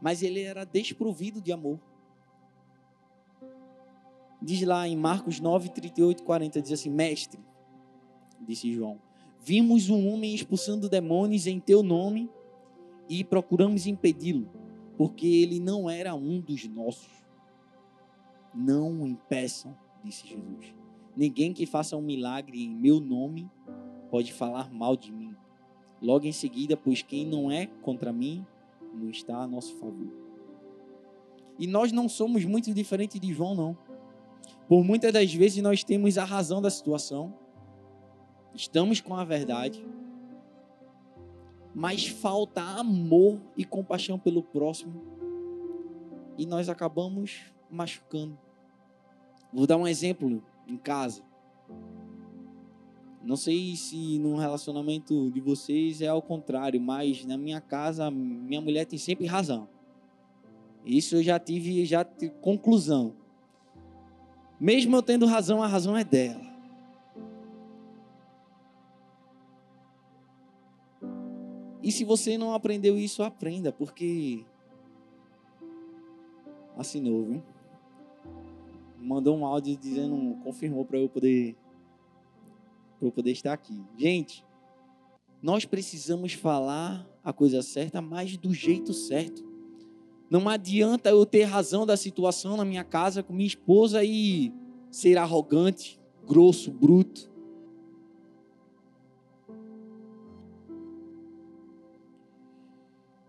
mas 0.00 0.22
ele 0.22 0.40
era 0.40 0.64
desprovido 0.64 1.40
de 1.40 1.52
amor. 1.52 1.78
Diz 4.42 4.62
lá 4.62 4.88
em 4.88 4.96
Marcos 4.96 5.38
9, 5.38 5.68
38 5.68 6.22
40, 6.24 6.62
diz 6.62 6.72
assim: 6.72 6.88
Mestre, 6.88 7.38
disse 8.40 8.72
João, 8.72 8.98
vimos 9.38 9.90
um 9.90 10.08
homem 10.08 10.34
expulsando 10.34 10.88
demônios 10.88 11.46
em 11.46 11.60
teu 11.60 11.82
nome 11.82 12.30
e 13.06 13.22
procuramos 13.22 13.86
impedi-lo, 13.86 14.48
porque 14.96 15.26
ele 15.26 15.60
não 15.60 15.90
era 15.90 16.14
um 16.14 16.40
dos 16.40 16.66
nossos. 16.66 17.19
Não 18.54 19.02
o 19.02 19.06
impeçam, 19.06 19.76
disse 20.02 20.26
Jesus. 20.26 20.74
Ninguém 21.16 21.52
que 21.52 21.66
faça 21.66 21.96
um 21.96 22.02
milagre 22.02 22.62
em 22.62 22.74
meu 22.74 23.00
nome 23.00 23.50
pode 24.10 24.32
falar 24.32 24.72
mal 24.72 24.96
de 24.96 25.12
mim. 25.12 25.34
Logo 26.00 26.26
em 26.26 26.32
seguida, 26.32 26.76
pois 26.76 27.02
quem 27.02 27.26
não 27.26 27.50
é 27.50 27.66
contra 27.66 28.12
mim 28.12 28.44
não 28.94 29.10
está 29.10 29.36
a 29.38 29.46
nosso 29.46 29.76
favor. 29.76 30.10
E 31.58 31.66
nós 31.66 31.92
não 31.92 32.08
somos 32.08 32.44
muito 32.44 32.72
diferentes 32.72 33.20
de 33.20 33.32
João, 33.32 33.54
não. 33.54 33.78
Por 34.66 34.82
muitas 34.82 35.12
das 35.12 35.32
vezes 35.32 35.62
nós 35.62 35.84
temos 35.84 36.16
a 36.16 36.24
razão 36.24 36.62
da 36.62 36.70
situação. 36.70 37.34
estamos 38.54 39.00
com 39.00 39.14
a 39.14 39.24
verdade, 39.24 39.84
mas 41.74 42.06
falta 42.06 42.62
amor 42.62 43.40
e 43.56 43.64
compaixão 43.64 44.18
pelo 44.18 44.42
próximo 44.42 45.10
e 46.40 46.46
nós 46.46 46.70
acabamos 46.70 47.52
machucando. 47.70 48.38
Vou 49.52 49.66
dar 49.66 49.76
um 49.76 49.86
exemplo 49.86 50.42
em 50.66 50.76
casa. 50.76 51.22
Não 53.22 53.36
sei 53.36 53.76
se 53.76 54.18
no 54.18 54.36
relacionamento 54.36 55.30
de 55.30 55.40
vocês 55.40 56.00
é 56.00 56.08
ao 56.08 56.22
contrário, 56.22 56.80
mas 56.80 57.24
na 57.24 57.36
minha 57.36 57.60
casa, 57.60 58.10
minha 58.10 58.60
mulher 58.60 58.86
tem 58.86 58.98
sempre 58.98 59.26
razão. 59.26 59.68
Isso 60.84 61.16
eu 61.16 61.22
já 61.22 61.38
tive, 61.38 61.84
já 61.84 62.04
tive 62.04 62.32
conclusão. 62.40 63.14
Mesmo 64.58 64.96
eu 64.96 65.02
tendo 65.02 65.26
razão, 65.26 65.62
a 65.62 65.66
razão 65.66 65.96
é 65.96 66.04
dela. 66.04 66.50
E 71.82 71.90
se 71.90 72.04
você 72.04 72.38
não 72.38 72.54
aprendeu 72.54 72.96
isso, 72.98 73.22
aprenda, 73.22 73.72
porque 73.72 74.44
assinou, 76.76 77.24
viu? 77.24 77.42
Mandou 79.00 79.36
um 79.36 79.46
áudio 79.46 79.76
dizendo, 79.76 80.36
confirmou 80.44 80.84
para 80.84 80.98
eu 80.98 81.08
poder 81.08 81.56
para 82.98 83.08
eu 83.08 83.12
poder 83.12 83.32
estar 83.32 83.54
aqui. 83.54 83.82
Gente, 83.96 84.44
nós 85.42 85.64
precisamos 85.64 86.34
falar 86.34 87.08
a 87.24 87.32
coisa 87.32 87.62
certa, 87.62 88.02
mas 88.02 88.36
do 88.36 88.52
jeito 88.52 88.92
certo. 88.92 89.42
Não 90.28 90.48
adianta 90.48 91.08
eu 91.08 91.24
ter 91.24 91.44
razão 91.44 91.86
da 91.86 91.96
situação 91.96 92.56
na 92.56 92.64
minha 92.64 92.84
casa 92.84 93.22
com 93.22 93.32
minha 93.32 93.46
esposa 93.46 94.04
e 94.04 94.52
ser 94.90 95.16
arrogante, 95.16 95.98
grosso, 96.26 96.70
bruto. 96.70 97.30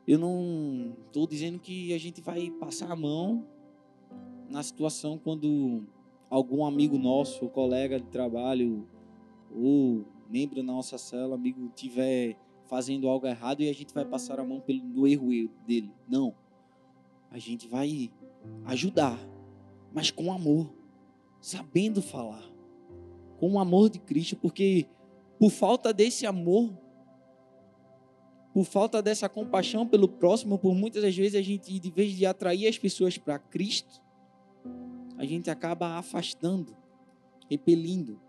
Eu 0.06 0.20
não 0.20 0.98
estou 1.08 1.26
dizendo 1.26 1.58
que 1.58 1.94
a 1.94 1.98
gente 1.98 2.20
vai 2.22 2.52
passar 2.52 2.92
a 2.92 2.96
mão 2.96 3.48
na 4.52 4.62
situação 4.62 5.18
quando 5.18 5.84
algum 6.30 6.66
amigo 6.66 6.98
nosso, 6.98 7.48
colega 7.50 8.00
de 8.00 8.08
trabalho, 8.08 8.86
ou 9.54 10.06
membro 10.30 10.58
da 10.58 10.64
nossa 10.64 10.98
célula, 10.98 11.36
amigo, 11.36 11.72
tiver 11.76 12.38
fazendo 12.68 13.08
algo 13.08 13.26
errado 13.26 13.62
e 13.62 13.70
a 13.70 13.74
gente 13.74 13.94
vai 13.94 14.06
passar 14.06 14.40
a 14.40 14.44
mão 14.44 14.60
pelo 14.62 15.08
erro 15.08 15.50
dele. 15.66 15.92
Não. 16.08 16.36
A 17.30 17.38
gente 17.38 17.68
vai 17.68 18.12
ajudar, 18.66 19.18
mas 19.94 20.12
com 20.12 20.32
amor, 20.32 20.74
sabendo 21.40 22.02
falar, 22.02 22.44
com 23.38 23.54
o 23.54 23.60
amor 23.60 23.90
de 23.90 24.00
Cristo, 24.00 24.36
porque 24.36 24.86
por 25.40 25.50
falta 25.50 25.94
desse 25.94 26.26
amor, 26.26 26.72
por 28.54 28.66
falta 28.66 29.02
dessa 29.02 29.30
compaixão 29.30 29.88
pelo 29.88 30.08
próximo, 30.08 30.58
por 30.58 30.76
muitas 30.76 31.04
das 31.04 31.16
vezes 31.16 31.36
a 31.36 31.42
gente, 31.42 31.80
de 31.80 31.92
vez 31.92 32.14
de 32.14 32.26
atrair 32.26 32.68
as 32.68 32.78
pessoas 32.78 33.18
para 33.18 33.40
Cristo, 33.40 34.01
a 35.18 35.26
gente 35.26 35.50
acaba 35.50 35.98
afastando, 35.98 36.76
repelindo. 37.50 38.20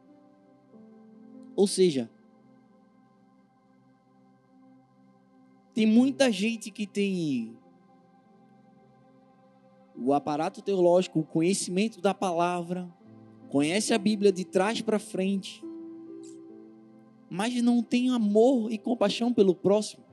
Ou 1.56 1.66
seja, 1.66 2.10
tem 5.72 5.86
muita 5.86 6.30
gente 6.30 6.70
que 6.70 6.86
tem 6.86 7.56
o 9.96 10.12
aparato 10.12 10.60
teológico, 10.60 11.20
o 11.20 11.24
conhecimento 11.24 12.00
da 12.00 12.12
palavra, 12.12 12.92
conhece 13.48 13.94
a 13.94 13.98
Bíblia 13.98 14.32
de 14.32 14.44
trás 14.44 14.80
para 14.80 14.98
frente, 14.98 15.62
mas 17.30 17.54
não 17.62 17.82
tem 17.82 18.10
amor 18.10 18.70
e 18.70 18.76
compaixão 18.76 19.32
pelo 19.32 19.54
próximo. 19.54 20.04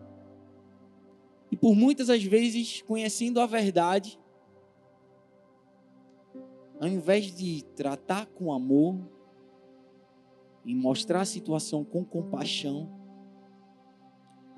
E 1.51 1.57
por 1.57 1.75
muitas 1.75 2.07
das 2.07 2.23
vezes, 2.23 2.81
conhecendo 2.83 3.41
a 3.41 3.45
verdade, 3.45 4.19
ao 6.79 6.87
invés 6.87 7.35
de 7.35 7.63
tratar 7.75 8.25
com 8.27 8.53
amor, 8.53 8.97
em 10.65 10.75
mostrar 10.75 11.21
a 11.21 11.25
situação 11.25 11.83
com 11.83 12.05
compaixão, 12.05 12.89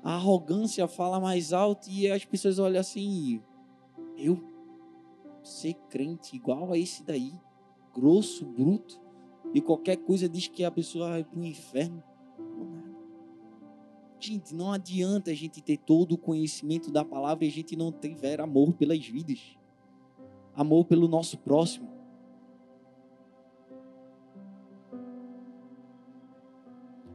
a 0.02 0.14
arrogância 0.14 0.86
fala 0.86 1.20
mais 1.20 1.52
alto 1.52 1.88
e 1.88 2.10
as 2.10 2.24
pessoas 2.24 2.58
olham 2.58 2.80
assim: 2.80 3.40
eu 4.16 4.40
ser 5.42 5.74
crente 5.88 6.36
igual 6.36 6.72
a 6.72 6.78
esse 6.78 7.04
daí, 7.04 7.32
grosso, 7.92 8.46
bruto, 8.46 9.00
e 9.52 9.60
qualquer 9.60 9.96
coisa 9.96 10.28
diz 10.28 10.48
que 10.48 10.64
a 10.64 10.70
pessoa 10.70 11.10
vai 11.10 11.24
para 11.24 11.38
o 11.38 11.44
inferno. 11.44 12.02
Gente, 14.18 14.54
não 14.54 14.72
adianta 14.72 15.32
a 15.32 15.34
gente 15.34 15.60
ter 15.60 15.76
todo 15.78 16.12
o 16.12 16.18
conhecimento 16.18 16.92
da 16.92 17.04
palavra 17.04 17.44
e 17.44 17.48
a 17.48 17.50
gente 17.50 17.74
não 17.74 17.90
tiver 17.90 18.40
amor 18.40 18.72
pelas 18.74 19.04
vidas, 19.04 19.58
amor 20.54 20.84
pelo 20.84 21.08
nosso 21.08 21.38
próximo. 21.38 21.91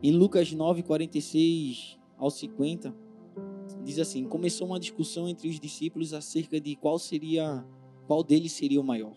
Em 0.01 0.11
Lucas 0.11 0.51
9, 0.51 0.83
46 0.83 1.97
ao 2.19 2.29
50, 2.29 2.95
diz 3.83 3.97
assim: 3.97 4.25
Começou 4.25 4.67
uma 4.67 4.79
discussão 4.79 5.27
entre 5.27 5.49
os 5.49 5.59
discípulos 5.59 6.13
acerca 6.13 6.61
de 6.61 6.75
qual 6.75 6.99
seria, 6.99 7.65
qual 8.05 8.23
deles 8.23 8.51
seria 8.51 8.79
o 8.79 8.83
maior. 8.83 9.15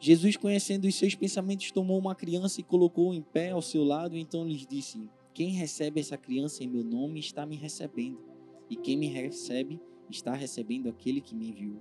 Jesus, 0.00 0.36
conhecendo 0.36 0.88
os 0.88 0.96
seus 0.96 1.14
pensamentos, 1.14 1.70
tomou 1.70 1.96
uma 1.96 2.14
criança 2.14 2.60
e 2.60 2.64
colocou 2.64 3.14
em 3.14 3.22
pé 3.22 3.52
ao 3.52 3.62
seu 3.62 3.84
lado, 3.84 4.16
então 4.16 4.44
lhes 4.44 4.66
disse: 4.66 5.08
Quem 5.32 5.50
recebe 5.50 6.00
essa 6.00 6.18
criança 6.18 6.64
em 6.64 6.66
meu 6.66 6.82
nome 6.82 7.20
está 7.20 7.46
me 7.46 7.54
recebendo, 7.54 8.18
e 8.68 8.74
quem 8.74 8.96
me 8.96 9.06
recebe 9.06 9.80
está 10.10 10.34
recebendo 10.34 10.88
aquele 10.88 11.20
que 11.20 11.36
me 11.36 11.50
enviou. 11.50 11.80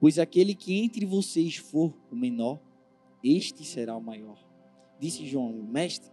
Pois 0.00 0.18
aquele 0.18 0.54
que 0.54 0.78
entre 0.78 1.04
vocês 1.04 1.56
for 1.56 1.94
o 2.10 2.16
menor, 2.16 2.58
este 3.22 3.66
será 3.66 3.94
o 3.94 4.02
maior. 4.02 4.42
Disse 4.98 5.26
João: 5.26 5.52
Mestre, 5.52 6.10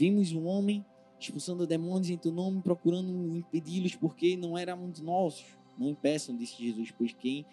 Vimos 0.00 0.32
um 0.32 0.46
homem 0.46 0.82
expulsando 1.18 1.66
demônios 1.66 2.08
em 2.08 2.16
teu 2.16 2.32
nome, 2.32 2.62
procurando 2.62 3.36
impedi-los, 3.36 3.94
porque 3.94 4.34
não 4.34 4.56
éramos 4.56 4.98
nossos. 4.98 5.44
Não 5.76 5.90
impeçam, 5.90 6.34
disse 6.34 6.56
Jesus, 6.56 6.90
pois 6.90 7.12
quem 7.12 7.44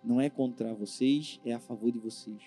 não 0.00 0.20
é 0.20 0.30
contra 0.30 0.72
vocês 0.74 1.40
é 1.44 1.52
a 1.52 1.58
favor 1.58 1.90
de 1.90 1.98
vocês. 1.98 2.40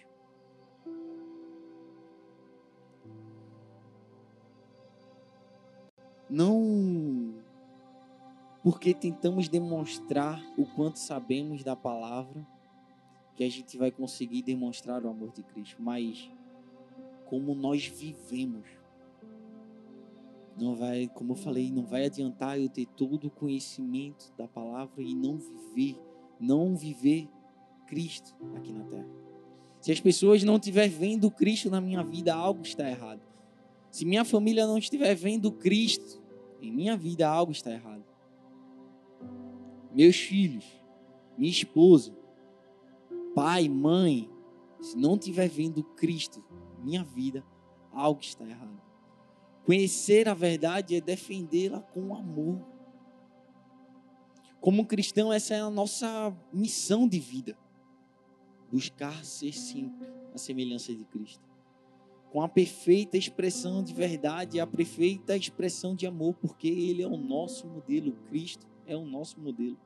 Não 6.30 7.36
porque 8.64 8.94
tentamos 8.94 9.50
demonstrar 9.50 10.42
o 10.58 10.66
quanto 10.66 10.98
sabemos 10.98 11.62
da 11.62 11.76
palavra 11.76 12.48
que 13.36 13.44
a 13.44 13.52
gente 13.52 13.78
vai 13.78 13.92
conseguir 13.92 14.44
demonstrar 14.44 15.04
o 15.04 15.10
amor 15.10 15.34
de 15.34 15.44
Cristo, 15.44 15.82
mas 15.82 16.32
como 17.26 17.54
nós 17.54 17.86
vivemos 17.86 18.85
não 20.58 20.76
vai, 20.76 21.08
como 21.14 21.34
eu 21.34 21.36
falei, 21.36 21.72
não 21.72 21.86
vai 21.86 22.06
adiantar 22.06 22.60
eu 22.60 22.70
ter 22.70 22.86
todo 22.86 23.28
o 23.28 23.32
conhecimento 23.32 24.34
da 24.38 24.48
palavra 24.48 25.02
e 25.02 25.14
não 25.14 25.38
viver, 25.38 26.00
não 26.40 26.76
viver 26.76 27.28
Cristo 27.88 28.34
aqui 28.56 28.72
na 28.72 28.84
terra. 28.86 29.10
Se 29.82 29.92
as 29.92 30.00
pessoas 30.00 30.44
não 30.44 30.56
estiverem 30.56 30.90
vendo 30.90 31.30
Cristo 31.30 31.70
na 31.70 31.82
minha 31.82 32.04
vida, 32.04 32.34
algo 32.34 32.62
está 32.64 32.90
errado. 32.90 33.22
Se 33.92 34.06
minha 34.06 34.26
família 34.26 34.66
não 34.66 34.78
estiver 34.78 35.14
vendo 35.16 35.52
Cristo 35.52 36.22
em 36.62 36.72
minha 36.72 36.98
vida, 36.98 37.28
algo 37.28 37.52
está 37.52 37.72
errado. 37.72 38.04
Meus 39.94 40.16
filhos, 40.18 40.66
minha 41.38 41.52
esposa, 41.52 42.16
pai, 43.36 43.70
mãe, 43.70 44.30
se 44.82 44.98
não 44.98 45.16
estiver 45.16 45.48
vendo 45.50 45.84
Cristo 45.84 46.44
minha 46.84 47.04
vida, 47.04 47.44
algo 47.92 48.22
está 48.22 48.46
errado. 48.46 48.82
Conhecer 49.66 50.30
a 50.30 50.36
verdade 50.36 50.96
é 50.96 51.02
defendê-la 51.02 51.82
com 51.82 52.16
amor. 52.16 52.64
Como 54.62 54.86
cristão, 54.86 55.34
essa 55.34 55.56
é 55.56 55.60
a 55.60 55.72
nossa 55.72 56.32
missão 56.54 57.08
de 57.08 57.20
vida. 57.20 57.58
Buscar 58.72 59.26
ser 59.26 59.54
sempre 59.54 60.08
a 60.34 60.38
semelhança 60.38 60.94
de 60.94 61.04
Cristo. 61.06 61.44
Com 62.32 62.44
a 62.44 62.48
perfeita 62.48 63.18
expressão 63.18 63.84
de 63.84 63.92
verdade, 63.92 64.60
a 64.60 64.68
perfeita 64.68 65.36
expressão 65.36 65.96
de 65.96 66.06
amor, 66.06 66.36
porque 66.36 66.68
Ele 66.68 67.02
é 67.02 67.08
o 67.08 67.18
nosso 67.18 67.66
modelo. 67.66 68.12
Cristo 68.30 68.68
é 68.86 68.96
o 68.96 69.06
nosso 69.06 69.40
modelo. 69.40 69.80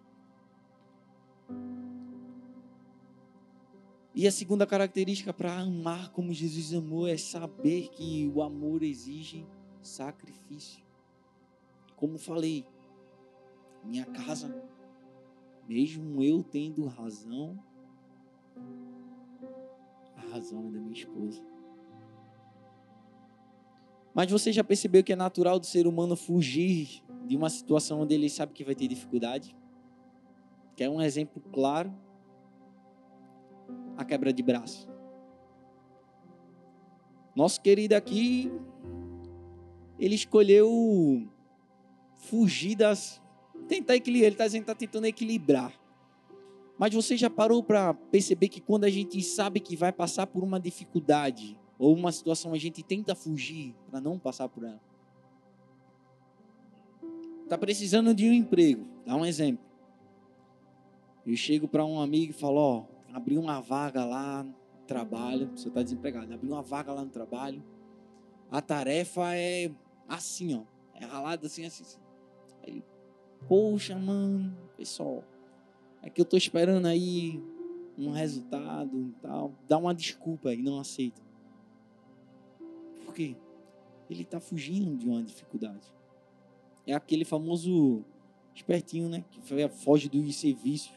E 4.14 4.28
a 4.28 4.32
segunda 4.32 4.68
característica 4.68 5.32
para 5.32 5.58
amar 5.58 6.12
como 6.12 6.34
Jesus 6.34 6.74
amou 6.74 7.08
é 7.08 7.16
saber 7.16 7.88
que 7.90 8.30
o 8.36 8.42
amor 8.42 8.84
exige 8.84 9.46
sacrifício. 9.90 10.84
Como 11.96 12.18
falei, 12.18 12.66
minha 13.84 14.06
casa, 14.06 14.64
mesmo 15.68 16.24
eu 16.24 16.44
tendo 16.44 16.86
razão, 16.86 17.62
a 20.16 20.22
razão 20.32 20.68
é 20.68 20.72
da 20.72 20.80
minha 20.80 20.94
esposa. 20.94 21.44
Mas 24.14 24.32
você 24.32 24.52
já 24.52 24.64
percebeu 24.64 25.04
que 25.04 25.14
é 25.14 25.16
natural 25.16 25.60
do 25.60 25.66
ser 25.66 25.88
humano 25.88 26.16
fugir 26.16 27.04
de 27.26 27.36
uma 27.36 27.50
situação 27.50 28.02
onde 28.02 28.14
ele 28.14 28.30
sabe 28.30 28.54
que 28.54 28.64
vai 28.64 28.76
ter 28.76 28.88
dificuldade? 28.88 29.56
Quer 30.76 30.90
um 30.90 31.02
exemplo 31.02 31.42
claro? 31.52 31.94
A 33.98 34.04
quebra 34.04 34.34
de 34.34 34.42
braço. 34.42 34.90
Nosso 37.36 37.62
querido 37.62 37.96
aqui, 37.96 38.52
ele 40.00 40.16
escolheu 40.16 41.28
fugir 42.16 42.76
das. 42.76 43.22
Tentar 43.68 43.96
equilibrar, 43.96 44.32
ele 44.32 44.58
está 44.58 44.74
tá 44.74 44.76
tentando 44.76 45.06
equilibrar. 45.06 45.74
Mas 46.78 46.94
você 46.94 47.18
já 47.18 47.30
parou 47.30 47.62
para 47.62 47.94
perceber 47.94 48.48
que 48.48 48.62
quando 48.62 48.86
a 48.86 48.90
gente 48.90 49.22
sabe 49.22 49.60
que 49.60 49.76
vai 49.76 49.92
passar 49.92 50.26
por 50.26 50.44
uma 50.44 50.60
dificuldade 50.60 51.60
ou 51.78 51.94
uma 51.94 52.12
situação, 52.12 52.54
a 52.54 52.58
gente 52.58 52.82
tenta 52.82 53.14
fugir 53.14 53.76
para 53.92 54.00
não 54.00 54.18
passar 54.18 54.48
por 54.48 54.64
ela? 54.64 54.82
Está 57.44 57.58
precisando 57.58 58.14
de 58.16 58.30
um 58.30 58.34
emprego, 58.34 58.88
dá 59.06 59.16
um 59.16 59.26
exemplo. 59.26 59.66
Eu 61.26 61.36
chego 61.36 61.68
para 61.68 61.84
um 61.84 62.00
amigo 62.00 62.32
e 62.32 62.34
falo: 62.34 62.58
Ó, 62.58 62.86
abri 63.14 63.38
uma 63.38 63.60
vaga 63.60 64.06
lá 64.06 64.44
no 64.44 64.56
trabalho, 64.88 65.52
você 65.56 65.68
está 65.68 65.84
desempregado, 65.84 66.34
abri 66.34 66.48
uma 66.48 66.62
vaga 66.62 66.94
lá 66.94 67.04
no 67.04 67.10
trabalho. 67.10 67.62
A 68.50 68.62
tarefa 68.62 69.36
é 69.36 69.70
assim, 70.10 70.56
ó, 70.56 70.64
é 70.96 71.06
ralada 71.06 71.48
assim, 71.48 71.66
assim. 71.66 71.84
assim. 71.84 72.00
Aí, 72.66 72.84
poxa, 73.48 73.96
mano, 73.96 74.56
pessoal, 74.76 75.24
é 76.02 76.10
que 76.10 76.20
eu 76.20 76.26
tô 76.26 76.36
esperando 76.36 76.88
aí 76.88 77.42
um 77.98 78.12
resultado 78.12 78.98
e 79.00 79.12
tal. 79.22 79.54
Dá 79.68 79.78
uma 79.78 79.94
desculpa 79.94 80.54
e 80.54 80.62
não 80.62 80.80
aceita. 80.80 81.22
Por 83.06 83.14
quê? 83.14 83.36
Ele 84.10 84.24
está 84.24 84.40
fugindo 84.40 84.98
de 84.98 85.08
uma 85.08 85.22
dificuldade. 85.22 85.88
É 86.88 86.94
aquele 86.94 87.24
famoso 87.24 88.04
espertinho, 88.56 89.10
né? 89.10 89.24
Que 89.30 89.42
foge 89.70 90.10
dos 90.10 90.36
serviços 90.36 90.92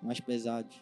mais 0.00 0.20
pesados. 0.20 0.76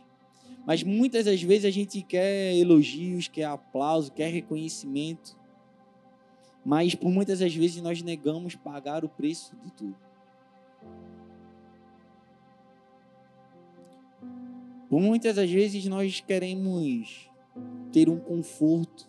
Mas 0.66 0.82
muitas 0.82 1.24
das 1.24 1.42
vezes 1.42 1.64
a 1.64 1.70
gente 1.70 2.02
quer 2.02 2.54
elogios, 2.54 3.26
quer 3.26 3.44
aplauso, 3.44 4.12
quer 4.12 4.28
reconhecimento. 4.28 5.36
Mas 6.64 6.94
por 6.94 7.10
muitas 7.10 7.40
das 7.40 7.54
vezes 7.54 7.82
nós 7.82 8.02
negamos 8.02 8.54
pagar 8.54 9.04
o 9.04 9.08
preço 9.08 9.56
de 9.56 9.70
tudo. 9.72 9.96
Por 14.88 15.00
muitas 15.00 15.36
das 15.36 15.50
vezes 15.50 15.86
nós 15.86 16.20
queremos 16.20 17.30
ter 17.90 18.08
um 18.08 18.18
conforto 18.18 19.08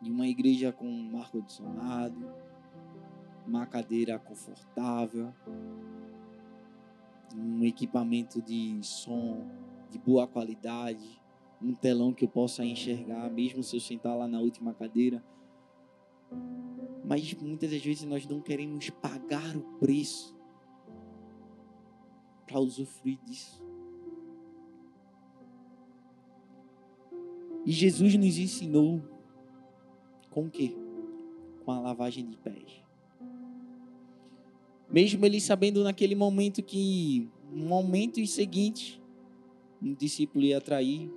de 0.00 0.10
uma 0.10 0.26
igreja 0.26 0.72
com 0.72 0.86
um 0.86 1.18
ar-condicionado, 1.18 2.30
uma 3.46 3.66
cadeira 3.66 4.18
confortável, 4.18 5.32
um 7.36 7.64
equipamento 7.64 8.40
de 8.40 8.78
som 8.82 9.46
de 9.90 9.98
boa 9.98 10.26
qualidade, 10.26 11.20
um 11.60 11.74
telão 11.74 12.12
que 12.12 12.24
eu 12.24 12.28
possa 12.28 12.64
enxergar, 12.64 13.30
mesmo 13.30 13.62
se 13.62 13.76
eu 13.76 13.80
sentar 13.80 14.16
lá 14.16 14.26
na 14.26 14.40
última 14.40 14.72
cadeira. 14.72 15.22
Mas 17.04 17.34
muitas 17.34 17.70
das 17.70 17.82
vezes 17.82 18.04
nós 18.04 18.26
não 18.26 18.40
queremos 18.40 18.90
pagar 18.90 19.56
o 19.56 19.62
preço 19.78 20.34
para 22.46 22.60
usufruir 22.60 23.18
disso. 23.24 23.62
E 27.64 27.72
Jesus 27.72 28.14
nos 28.16 28.38
ensinou 28.38 29.02
com 30.30 30.46
o 30.46 30.50
quê? 30.50 30.74
Com 31.64 31.72
a 31.72 31.80
lavagem 31.80 32.26
de 32.26 32.36
pés. 32.36 32.82
Mesmo 34.90 35.24
ele 35.24 35.40
sabendo 35.40 35.82
naquele 35.82 36.14
momento 36.14 36.62
que, 36.62 37.30
no 37.50 37.64
momento 37.64 38.24
seguinte, 38.26 39.00
um 39.80 39.94
discípulo 39.94 40.44
ia 40.44 40.60
trair, 40.60 41.10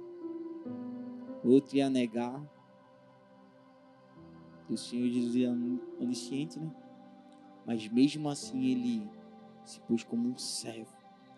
outro 1.44 1.76
ia 1.76 1.90
negar. 1.90 2.42
E 4.70 4.74
o 4.74 4.78
Senhor 4.78 5.08
é 5.08 6.04
onisciente, 6.04 6.60
né? 6.60 6.72
Mas 7.66 7.88
mesmo 7.88 8.30
assim 8.30 8.64
ele 8.66 9.10
se 9.64 9.80
pôs 9.82 10.04
como 10.04 10.30
um 10.30 10.38
servo, 10.38 10.96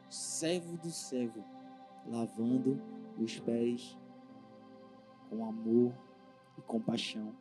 servo 0.09 0.77
do 0.77 0.89
servo, 0.89 1.43
lavando 2.05 2.81
os 3.17 3.39
pés 3.39 3.97
com 5.29 5.45
amor 5.45 5.93
e 6.57 6.61
compaixão. 6.61 7.33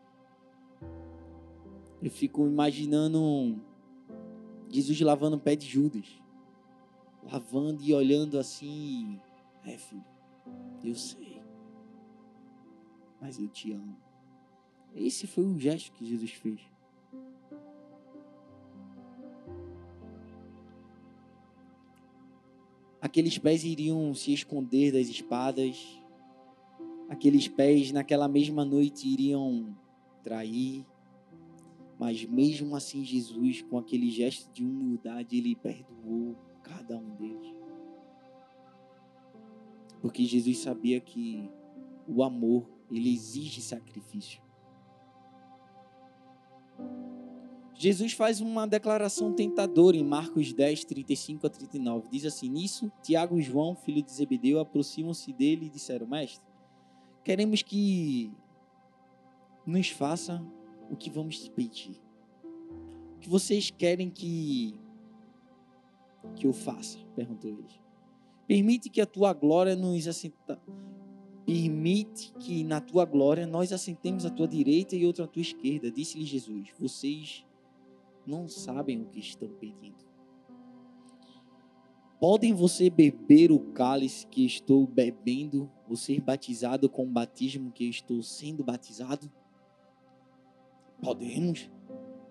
Eu 2.03 2.11
fico 2.11 2.47
imaginando 2.47 3.61
Jesus 4.69 5.01
lavando 5.01 5.37
o 5.37 5.41
pé 5.41 5.57
de 5.57 5.67
Judas, 5.67 6.21
lavando 7.23 7.83
e 7.83 7.95
olhando 7.95 8.39
assim, 8.39 9.21
é 9.65 9.77
filho, 9.79 10.05
eu 10.85 10.95
sei, 10.95 11.43
mas 13.21 13.39
eu 13.39 13.49
te 13.49 13.73
amo. 13.73 14.06
Esse 14.97 15.27
foi 15.27 15.45
o 15.45 15.59
gesto 15.59 15.93
que 15.93 16.07
Jesus 16.07 16.31
fez. 16.33 16.61
Aqueles 23.01 23.37
pés 23.39 23.63
iriam 23.63 24.15
se 24.15 24.33
esconder 24.33 24.91
das 24.91 25.09
espadas, 25.09 25.77
aqueles 27.09 27.47
pés 27.47 27.93
naquela 27.93 28.27
mesma 28.27 28.65
noite 28.65 29.07
iriam 29.07 29.77
trair, 30.25 30.85
mas 31.99 32.25
mesmo 32.25 32.75
assim 32.75 33.05
Jesus, 33.05 33.63
com 33.63 33.79
aquele 33.79 34.11
gesto 34.11 34.51
de 34.53 34.65
humildade, 34.65 35.37
ele 35.37 35.55
perdoou 35.55 36.35
cada 36.63 36.97
um 36.97 37.15
deles. 37.17 37.55
Porque 40.01 40.25
Jesus 40.25 40.59
sabia 40.59 41.01
que 41.01 41.49
o 42.09 42.23
amor, 42.23 42.69
ele 42.91 43.13
exige 43.13 43.61
sacrifício. 43.61 44.46
Jesus 47.79 48.15
faz 48.15 48.41
uma 48.41 48.67
declaração 48.67 49.33
tentadora 49.35 49.97
em 49.97 50.05
Marcos 50.05 50.53
10, 50.53 50.85
35 50.85 51.47
a 51.47 51.51
39. 51.51 52.09
Diz 52.11 52.25
assim: 52.25 52.49
Nisso, 52.49 52.91
Tiago 53.03 53.39
e 53.39 53.43
João, 53.43 53.77
filho 53.77 54.03
de 54.03 54.11
Zebedeu, 54.11 54.59
aproximam-se 54.59 55.31
dele 55.33 55.67
e 55.67 55.71
disseram: 55.71 56.07
Mestre, 56.07 56.45
queremos 57.23 57.61
que 57.61 58.33
nos 59.67 59.91
faça 59.91 60.43
o 60.91 60.97
que 60.97 61.11
vamos 61.11 61.39
te 61.39 61.51
pedir. 61.51 62.01
O 63.17 63.19
que 63.21 63.29
vocês 63.29 63.71
querem 63.71 64.09
que 64.09 64.81
que 66.35 66.47
eu 66.47 66.53
faça? 66.53 66.99
Perguntou 67.15 67.51
ele. 67.51 67.65
Permite 68.47 68.89
que 68.89 69.01
a 69.01 69.07
tua 69.07 69.35
glória 69.35 69.77
nos 69.77 70.09
assenta. 70.09 70.59
Permite 71.45 72.33
que 72.41 72.65
na 72.65 72.81
tua 72.81 73.05
glória 73.05 73.47
nós 73.47 73.73
assentemos 73.73 74.25
à 74.25 74.31
tua 74.31 74.49
direita 74.49 74.97
e 74.97 75.07
outra 75.07 75.25
à 75.25 75.29
tua 75.29 75.43
esquerda, 75.43 75.91
disse-lhe 75.91 76.25
Jesus. 76.25 76.71
Vocês 76.79 77.45
não 78.27 78.49
sabem 78.49 79.01
o 79.01 79.07
que 79.07 79.21
estão 79.21 79.49
pedindo. 79.49 80.05
Podem 82.19 82.55
você 82.55 82.89
beber 82.89 83.53
o 83.53 83.61
cálice 83.73 84.27
que 84.27 84.45
estou 84.45 84.87
bebendo 84.87 85.71
ou 85.89 85.97
ser 85.97 86.21
batizado 86.21 86.89
com 86.89 87.05
o 87.05 87.11
batismo 87.11 87.71
que 87.71 87.85
estou 87.85 88.23
sendo 88.23 88.65
batizado? 88.65 89.31
Podemos, 91.01 91.71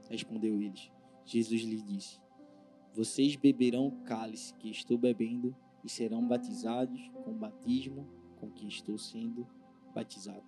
respondeu 0.10 0.60
eles. 0.60 0.92
Jesus 1.24 1.62
lhe 1.62 1.82
disse: 1.82 2.20
Vocês 2.94 3.36
beberão 3.36 3.88
o 3.88 4.04
cálice 4.04 4.54
que 4.56 4.72
estou 4.72 4.98
bebendo 4.98 5.56
e 5.84 5.90
serão 5.90 6.28
batizados 6.28 7.00
com 7.24 7.32
o 7.32 7.36
batismo 7.36 8.08
com 8.38 8.50
que 8.50 8.68
estou 8.68 8.98
sendo 8.98 9.48
batizado. 9.94 10.44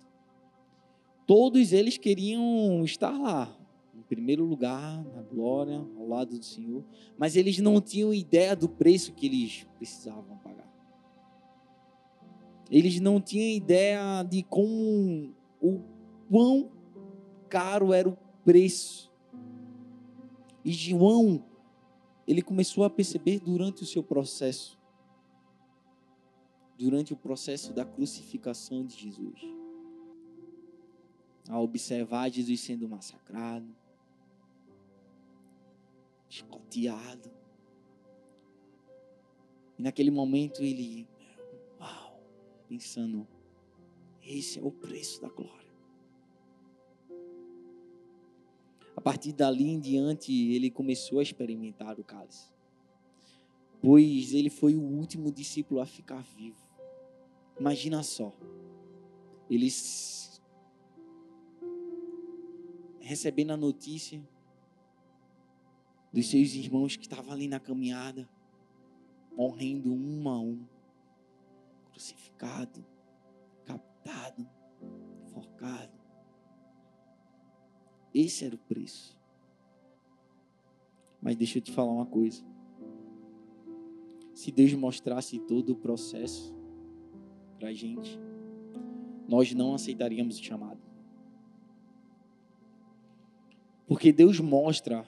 Todos 1.26 1.72
eles 1.72 1.96
queriam 1.96 2.82
estar 2.84 3.16
lá, 3.16 3.56
em 3.98 4.02
primeiro 4.02 4.44
lugar, 4.44 5.04
na 5.04 5.22
glória, 5.22 5.84
ao 5.96 6.06
lado 6.06 6.38
do 6.38 6.44
Senhor, 6.44 6.84
mas 7.18 7.34
eles 7.34 7.58
não 7.58 7.80
tinham 7.80 8.14
ideia 8.14 8.54
do 8.54 8.68
preço 8.68 9.12
que 9.12 9.26
eles 9.26 9.66
precisavam 9.76 10.38
pagar. 10.38 10.72
Eles 12.70 13.00
não 13.00 13.20
tinham 13.20 13.56
ideia 13.56 14.22
de 14.22 14.42
como 14.44 15.34
o 15.60 15.80
quão 16.30 16.70
caro 17.48 17.92
era 17.92 18.08
o 18.08 18.16
preço. 18.44 19.10
E 20.64 20.70
João, 20.70 21.44
ele 22.26 22.42
começou 22.42 22.84
a 22.84 22.90
perceber 22.90 23.40
durante 23.40 23.82
o 23.82 23.86
seu 23.86 24.02
processo, 24.02 24.78
durante 26.78 27.12
o 27.12 27.16
processo 27.16 27.72
da 27.72 27.84
crucificação 27.84 28.84
de 28.84 28.94
Jesus, 28.94 29.40
a 31.48 31.58
observar 31.58 32.30
Jesus 32.30 32.60
sendo 32.60 32.86
massacrado, 32.86 33.66
chicoteado. 36.28 37.30
E 39.78 39.82
naquele 39.82 40.10
momento 40.10 40.62
ele, 40.62 41.08
uau, 41.80 42.20
pensando, 42.68 43.26
esse 44.22 44.58
é 44.58 44.62
o 44.62 44.70
preço 44.70 45.20
da 45.20 45.28
glória. 45.28 45.68
A 48.96 49.00
partir 49.00 49.32
dali 49.32 49.68
em 49.68 49.78
diante, 49.78 50.32
ele 50.52 50.70
começou 50.70 51.20
a 51.20 51.22
experimentar 51.22 51.98
o 52.00 52.04
cálice. 52.04 52.52
Pois 53.80 54.34
ele 54.34 54.50
foi 54.50 54.74
o 54.74 54.82
último 54.82 55.30
discípulo 55.30 55.80
a 55.80 55.86
ficar 55.86 56.20
vivo. 56.36 56.60
Imagina 57.58 58.02
só. 58.02 58.34
Eles 59.48 60.42
recebendo 62.98 63.52
a 63.52 63.56
notícia 63.56 64.20
dos 66.12 66.28
seus 66.30 66.54
irmãos 66.54 66.96
que 66.96 67.02
estavam 67.02 67.32
ali 67.32 67.48
na 67.48 67.60
caminhada, 67.60 68.28
morrendo 69.36 69.92
um 69.92 70.28
a 70.28 70.38
um, 70.38 70.64
crucificado, 71.90 72.84
captado, 73.64 74.48
forcado. 75.32 75.98
Esse 78.14 78.44
era 78.44 78.54
o 78.54 78.58
preço. 78.58 79.18
Mas 81.20 81.36
deixa 81.36 81.58
eu 81.58 81.62
te 81.62 81.72
falar 81.72 81.92
uma 81.92 82.06
coisa. 82.06 82.42
Se 84.32 84.50
Deus 84.50 84.72
mostrasse 84.74 85.38
todo 85.40 85.70
o 85.70 85.76
processo 85.76 86.54
para 87.58 87.68
a 87.68 87.74
gente, 87.74 88.18
nós 89.28 89.52
não 89.52 89.74
aceitaríamos 89.74 90.38
o 90.38 90.42
chamado. 90.42 90.80
Porque 93.86 94.12
Deus 94.12 94.38
mostra 94.38 95.04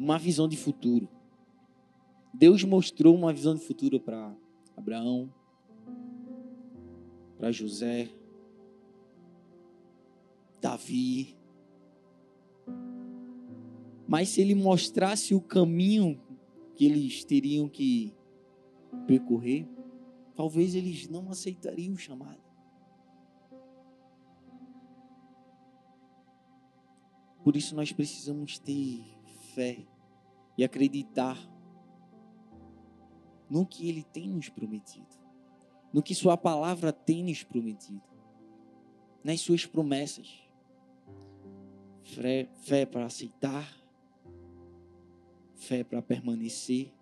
uma 0.00 0.18
visão 0.18 0.48
de 0.48 0.56
futuro. 0.56 1.06
Deus 2.32 2.64
mostrou 2.64 3.14
uma 3.14 3.34
visão 3.34 3.54
de 3.54 3.60
futuro 3.60 4.00
para 4.00 4.34
Abraão, 4.74 5.30
para 7.36 7.52
José, 7.52 8.08
Davi. 10.58 11.36
Mas 14.08 14.30
se 14.30 14.40
ele 14.40 14.54
mostrasse 14.54 15.34
o 15.34 15.40
caminho 15.40 16.18
que 16.74 16.86
eles 16.86 17.22
teriam 17.22 17.68
que 17.68 18.14
percorrer, 19.06 19.68
talvez 20.34 20.74
eles 20.74 21.08
não 21.10 21.28
aceitariam 21.28 21.92
o 21.92 21.98
chamado. 21.98 22.40
Por 27.44 27.54
isso 27.54 27.76
nós 27.76 27.92
precisamos 27.92 28.58
ter 28.58 29.04
fé 29.54 29.89
e 30.60 30.64
acreditar 30.64 31.38
no 33.48 33.64
que 33.64 33.88
Ele 33.88 34.02
tem 34.02 34.28
nos 34.28 34.50
prometido, 34.50 35.08
no 35.90 36.02
que 36.02 36.14
Sua 36.14 36.36
palavra 36.36 36.92
tem 36.92 37.24
nos 37.24 37.42
prometido, 37.42 38.02
nas 39.24 39.40
Suas 39.40 39.64
promessas. 39.64 40.38
Fé, 42.02 42.50
fé 42.56 42.84
para 42.84 43.06
aceitar, 43.06 43.74
fé 45.54 45.82
para 45.82 46.02
permanecer, 46.02 46.92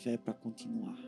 fé 0.00 0.16
para 0.16 0.34
continuar. 0.34 0.98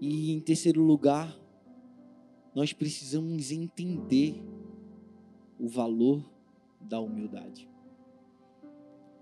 E 0.00 0.32
em 0.32 0.40
terceiro 0.40 0.82
lugar, 0.82 1.38
nós 2.52 2.72
precisamos 2.72 3.52
entender 3.52 4.42
o 5.56 5.68
valor 5.68 6.28
da 6.80 6.98
humildade. 6.98 7.75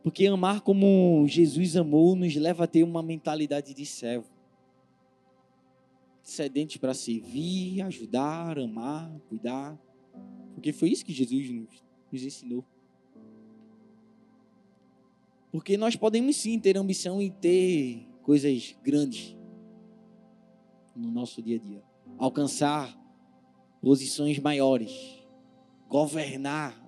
Porque 0.05 0.27
amar 0.27 0.61
como 0.61 1.27
Jesus 1.27 1.79
amou 1.79 2.14
nos 2.14 2.37
leva 2.37 2.64
a 2.64 2.67
ter 2.67 2.83
uma 2.83 3.03
mentalidade 3.03 3.73
de 3.73 3.87
servo. 3.87 4.29
Sedente 6.23 6.79
para 6.79 6.93
servir, 6.93 7.81
ajudar, 7.81 8.59
amar, 8.59 9.11
cuidar. 9.31 9.81
Porque 10.53 10.75
foi 10.75 10.90
isso 10.90 11.07
que 11.07 11.12
Jesus 11.12 11.49
nos, 11.49 11.83
nos 12.12 12.23
ensinou. 12.23 12.62
Porque 15.51 15.79
nós 15.79 15.97
podemos 15.97 16.37
sim 16.37 16.59
ter 16.59 16.77
ambição 16.77 17.23
e 17.23 17.31
ter 17.31 18.07
coisas 18.23 18.77
grandes 18.85 19.35
no 20.95 21.11
nosso 21.11 21.40
dia 21.40 21.57
a 21.57 21.59
dia. 21.59 21.83
Alcançar 22.19 22.95
posições 23.81 24.38
maiores. 24.38 24.93
Governar 25.88 26.79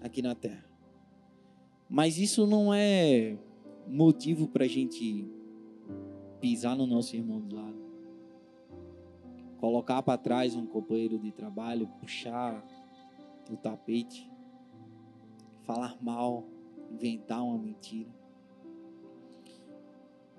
aqui 0.00 0.22
na 0.22 0.34
terra. 0.34 0.65
Mas 1.88 2.18
isso 2.18 2.46
não 2.46 2.74
é 2.74 3.38
motivo 3.86 4.48
para 4.48 4.64
a 4.64 4.68
gente 4.68 5.30
pisar 6.40 6.76
no 6.76 6.86
nosso 6.86 7.14
irmão 7.14 7.40
do 7.40 7.54
lado. 7.54 7.76
Colocar 9.58 10.02
para 10.02 10.18
trás 10.18 10.54
um 10.54 10.66
companheiro 10.66 11.18
de 11.18 11.32
trabalho, 11.32 11.88
puxar 12.00 12.64
o 13.50 13.56
tapete, 13.56 14.30
falar 15.62 15.96
mal, 16.00 16.44
inventar 16.90 17.42
uma 17.42 17.58
mentira. 17.58 18.10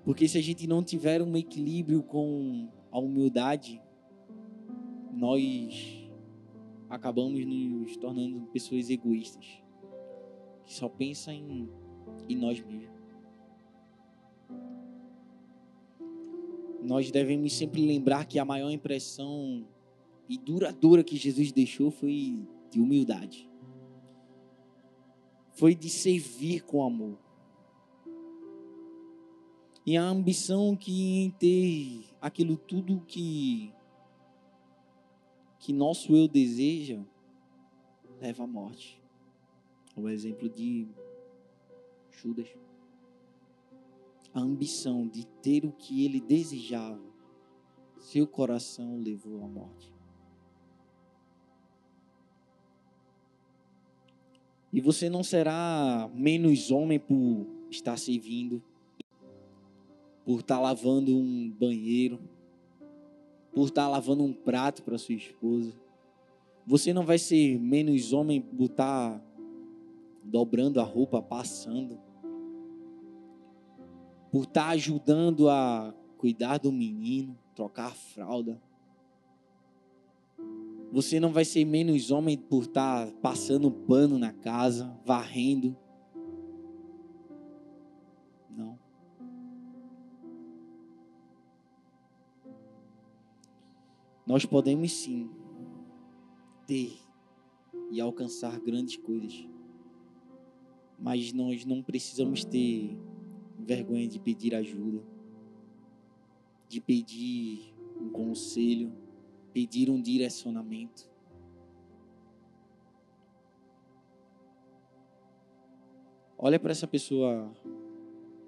Porque 0.04 0.28
se 0.28 0.38
a 0.38 0.42
gente 0.42 0.66
não 0.66 0.82
tiver 0.82 1.20
um 1.20 1.36
equilíbrio 1.36 2.02
com 2.02 2.68
a 2.90 2.98
humildade, 2.98 3.82
nós 5.12 6.08
acabamos 6.88 7.44
nos 7.44 7.96
tornando 7.96 8.40
pessoas 8.46 8.88
egoístas, 8.88 9.62
só 10.78 10.88
pensam 10.88 11.34
em, 11.34 11.68
em 12.28 12.36
nós 12.36 12.60
mesmos. 12.60 12.98
Nós 16.82 17.10
devemos 17.10 17.52
sempre 17.52 17.84
lembrar 17.84 18.24
que 18.24 18.38
a 18.38 18.44
maior 18.44 18.70
impressão 18.70 19.66
e 20.28 20.38
duradoura 20.38 21.02
que 21.02 21.16
Jesus 21.16 21.50
deixou 21.52 21.90
foi 21.90 22.46
de 22.70 22.80
humildade. 22.80 23.50
Foi 25.52 25.74
de 25.74 25.90
servir 25.90 26.62
com 26.62 26.84
amor. 26.84 27.18
E 29.84 29.96
a 29.96 30.02
ambição 30.02 30.76
que 30.76 31.22
em 31.22 31.30
ter 31.30 32.04
aquilo 32.20 32.56
tudo 32.56 33.00
que 33.06 33.72
que 35.58 35.72
nosso 35.72 36.14
eu 36.14 36.28
deseja 36.28 37.00
leva 38.20 38.44
à 38.44 38.46
morte. 38.46 38.98
O 39.98 40.08
exemplo 40.08 40.48
de 40.48 40.88
Judas. 42.10 42.48
A 44.32 44.40
ambição 44.40 45.06
de 45.06 45.26
ter 45.42 45.64
o 45.64 45.72
que 45.72 46.04
ele 46.04 46.20
desejava, 46.20 47.02
seu 47.98 48.26
coração 48.26 48.98
levou 48.98 49.42
à 49.42 49.48
morte. 49.48 49.92
E 54.72 54.80
você 54.80 55.08
não 55.08 55.24
será 55.24 56.10
menos 56.14 56.70
homem 56.70 56.98
por 56.98 57.46
estar 57.70 57.96
servindo, 57.96 58.62
por 60.24 60.40
estar 60.40 60.60
lavando 60.60 61.16
um 61.16 61.50
banheiro 61.50 62.20
por 63.58 63.66
estar 63.66 63.88
lavando 63.88 64.22
um 64.22 64.32
prato 64.32 64.84
para 64.84 64.96
sua 64.98 65.16
esposa. 65.16 65.72
Você 66.64 66.92
não 66.92 67.04
vai 67.04 67.18
ser 67.18 67.58
menos 67.58 68.12
homem 68.12 68.40
por 68.40 68.66
estar 68.66 69.20
dobrando 70.28 70.80
a 70.80 70.84
roupa, 70.84 71.20
passando. 71.20 71.98
Por 74.30 74.44
estar 74.44 74.68
ajudando 74.68 75.48
a 75.48 75.94
cuidar 76.16 76.58
do 76.58 76.70
menino, 76.70 77.38
trocar 77.54 77.86
a 77.86 77.94
fralda. 77.94 78.60
Você 80.92 81.18
não 81.18 81.32
vai 81.32 81.44
ser 81.44 81.64
menos 81.64 82.10
homem 82.10 82.36
por 82.36 82.62
estar 82.62 83.10
passando 83.22 83.70
pano 83.70 84.18
na 84.18 84.32
casa, 84.32 84.96
varrendo. 85.04 85.76
Nós 94.28 94.44
podemos 94.44 94.92
sim 94.92 95.30
ter 96.66 96.98
e 97.90 97.98
alcançar 97.98 98.60
grandes 98.60 98.94
coisas, 98.98 99.48
mas 100.98 101.32
nós 101.32 101.64
não 101.64 101.82
precisamos 101.82 102.44
ter 102.44 102.98
vergonha 103.58 104.08
de 104.08 104.18
pedir 104.18 104.54
ajuda, 104.54 105.02
de 106.68 106.80
pedir 106.80 107.74
um 108.00 108.10
conselho, 108.10 108.92
pedir 109.52 109.90
um 109.90 110.00
direcionamento. 110.00 111.08
Olha 116.36 116.58
para 116.58 116.70
essa 116.70 116.86
pessoa 116.86 117.52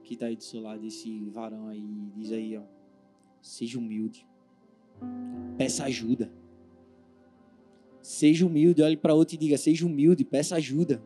que 0.04 0.14
está 0.14 0.26
aí 0.26 0.36
do 0.36 0.44
seu 0.44 0.60
lado, 0.60 0.84
esse 0.86 1.28
varão 1.30 1.68
aí, 1.68 1.84
diz 2.14 2.30
aí, 2.30 2.56
ó, 2.56 2.62
seja 3.42 3.78
humilde. 3.78 4.26
Peça 5.56 5.84
ajuda. 5.84 6.32
Seja 8.00 8.46
humilde, 8.46 8.82
olhe 8.82 8.96
para 8.96 9.14
outro 9.14 9.34
e 9.34 9.38
diga: 9.38 9.58
seja 9.58 9.86
humilde, 9.86 10.24
peça 10.24 10.56
ajuda. 10.56 11.02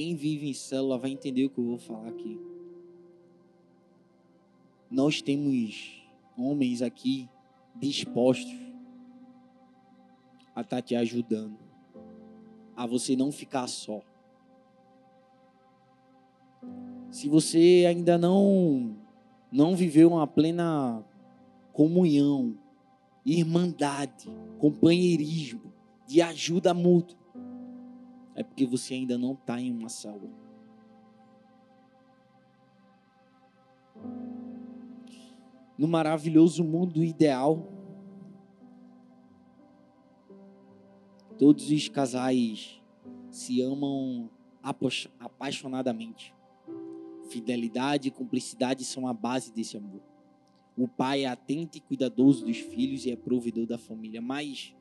Quem 0.00 0.16
vive 0.16 0.48
em 0.48 0.54
célula 0.54 0.96
vai 0.96 1.10
entender 1.10 1.44
o 1.44 1.50
que 1.50 1.58
eu 1.58 1.64
vou 1.64 1.76
falar 1.76 2.08
aqui. 2.08 2.40
nós 4.90 5.20
temos 5.20 6.02
homens 6.38 6.80
aqui 6.80 7.28
dispostos 7.76 8.58
a 10.54 10.62
estar 10.62 10.76
tá 10.76 10.80
te 10.80 10.96
ajudando, 10.96 11.58
a 12.74 12.86
você 12.86 13.14
não 13.14 13.30
ficar 13.30 13.66
só. 13.66 14.00
Se 17.10 17.28
você 17.28 17.84
ainda 17.86 18.16
não 18.16 18.96
não 19.52 19.76
viveu 19.76 20.08
uma 20.08 20.26
plena 20.26 21.04
comunhão, 21.74 22.56
irmandade, 23.22 24.30
companheirismo, 24.58 25.74
de 26.06 26.22
ajuda 26.22 26.72
mútua, 26.72 27.19
é 28.40 28.42
porque 28.42 28.64
você 28.64 28.94
ainda 28.94 29.18
não 29.18 29.34
está 29.34 29.60
em 29.60 29.70
uma 29.70 29.90
célula. 29.90 30.32
No 35.76 35.86
maravilhoso 35.86 36.64
mundo 36.64 37.04
ideal, 37.04 37.70
todos 41.38 41.70
os 41.70 41.88
casais 41.88 42.82
se 43.30 43.60
amam 43.60 44.30
apaixonadamente. 45.18 46.34
Fidelidade 47.28 48.08
e 48.08 48.10
cumplicidade 48.10 48.86
são 48.86 49.06
a 49.06 49.12
base 49.12 49.52
desse 49.52 49.76
amor. 49.76 50.00
O 50.78 50.88
pai 50.88 51.24
é 51.24 51.26
atento 51.26 51.76
e 51.76 51.80
cuidadoso 51.80 52.46
dos 52.46 52.56
filhos 52.56 53.04
e 53.04 53.10
é 53.10 53.16
provedor 53.16 53.66
da 53.66 53.76
família, 53.76 54.22
mas 54.22 54.74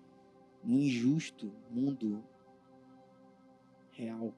no 0.63 0.79
injusto 0.79 1.51
mundo 1.69 2.23
real, 3.99 4.33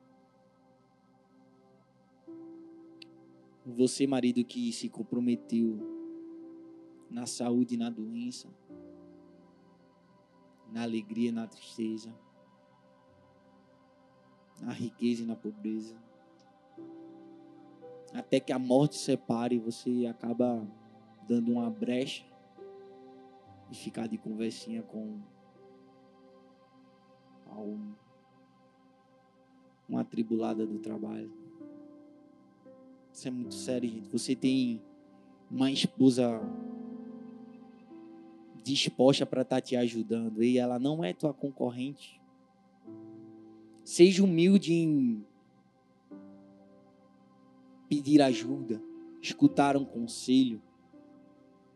você, 3.63 4.07
marido 4.07 4.43
que 4.43 4.73
se 4.73 4.89
comprometeu 4.89 5.77
na 7.11 7.27
saúde 7.27 7.75
e 7.75 7.77
na 7.77 7.89
doença, 7.89 8.49
na 10.71 10.81
alegria 10.81 11.29
e 11.29 11.31
na 11.31 11.45
tristeza, 11.45 12.11
na 14.59 14.73
riqueza 14.73 15.21
e 15.21 15.25
na 15.27 15.35
pobreza, 15.35 15.95
até 18.13 18.39
que 18.39 18.51
a 18.51 18.57
morte 18.57 18.97
separe, 18.97 19.59
você 19.59 20.07
acaba 20.07 20.67
dando 21.27 21.51
uma 21.51 21.69
brecha 21.69 22.25
e 23.69 23.75
ficar 23.75 24.07
de 24.07 24.17
conversinha 24.17 24.81
com 24.81 25.21
uma 29.91 30.01
atribulada 30.01 30.65
do 30.65 30.79
trabalho. 30.79 31.29
Isso 33.11 33.27
é 33.27 33.31
muito 33.31 33.53
sério, 33.53 33.89
gente. 33.89 34.09
Você 34.09 34.33
tem 34.33 34.81
uma 35.49 35.69
esposa 35.69 36.41
disposta 38.63 39.25
para 39.25 39.41
estar 39.41 39.57
tá 39.57 39.61
te 39.61 39.75
ajudando 39.75 40.41
e 40.41 40.57
ela 40.57 40.79
não 40.79 41.03
é 41.03 41.13
tua 41.13 41.33
concorrente. 41.33 42.21
Seja 43.83 44.23
humilde 44.23 44.73
em 44.73 45.25
pedir 47.89 48.21
ajuda, 48.21 48.81
escutar 49.21 49.75
um 49.75 49.83
conselho, 49.83 50.61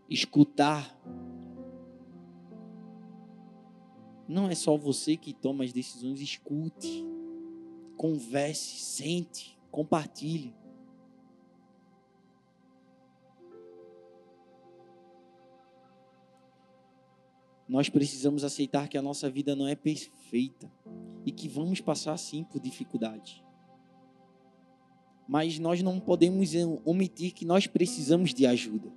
escutar. 0.10 0.98
Não 4.26 4.48
é 4.48 4.56
só 4.56 4.78
você 4.78 5.18
que 5.18 5.34
toma 5.34 5.66
as 5.66 5.74
decisões, 5.74 6.22
escute, 6.22 7.15
converse, 7.98 8.80
sente, 8.80 9.58
compartilhe. 9.72 10.54
Nós 17.68 17.90
precisamos 17.90 18.44
aceitar 18.44 18.88
que 18.88 18.98
a 18.98 19.02
nossa 19.02 19.30
vida 19.30 19.56
não 19.56 19.68
é 19.68 19.76
perfeita 19.76 20.72
e 21.26 21.32
que 21.32 21.50
vamos 21.50 21.82
passar 21.82 22.16
sim 22.18 22.44
por 22.44 22.60
dificuldades 22.60 23.44
mas 25.28 25.58
nós 25.58 25.82
não 25.82 26.00
podemos 26.00 26.52
omitir 26.84 27.34
que 27.34 27.46
nós 27.46 27.66
precisamos 27.68 28.34
de 28.34 28.46
ajuda. 28.46 28.92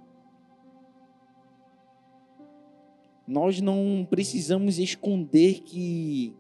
Nós 3.27 3.61
não 3.61 4.07
precisamos 4.09 4.79
esconder 4.79 5.61
que 5.61 6.35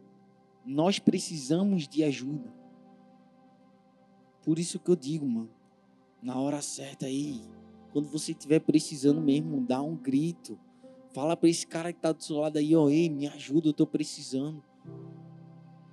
nós 0.68 0.98
precisamos 0.98 1.88
de 1.88 2.04
ajuda. 2.04 2.52
Por 4.42 4.58
isso 4.58 4.78
que 4.78 4.90
eu 4.90 4.96
digo, 4.96 5.26
mano, 5.26 5.48
na 6.22 6.38
hora 6.38 6.60
certa 6.60 7.06
aí, 7.06 7.40
quando 7.90 8.06
você 8.08 8.32
estiver 8.32 8.60
precisando 8.60 9.18
mesmo, 9.18 9.62
dá 9.62 9.80
um 9.80 9.96
grito. 9.96 10.58
Fala 11.14 11.34
para 11.34 11.48
esse 11.48 11.66
cara 11.66 11.90
que 11.90 11.98
está 11.98 12.12
do 12.12 12.22
seu 12.22 12.36
lado 12.36 12.58
aí, 12.58 12.76
ó, 12.76 12.84
oh, 12.84 12.90
ei, 12.90 13.08
me 13.08 13.26
ajuda, 13.26 13.68
eu 13.68 13.70
estou 13.70 13.86
precisando. 13.86 14.62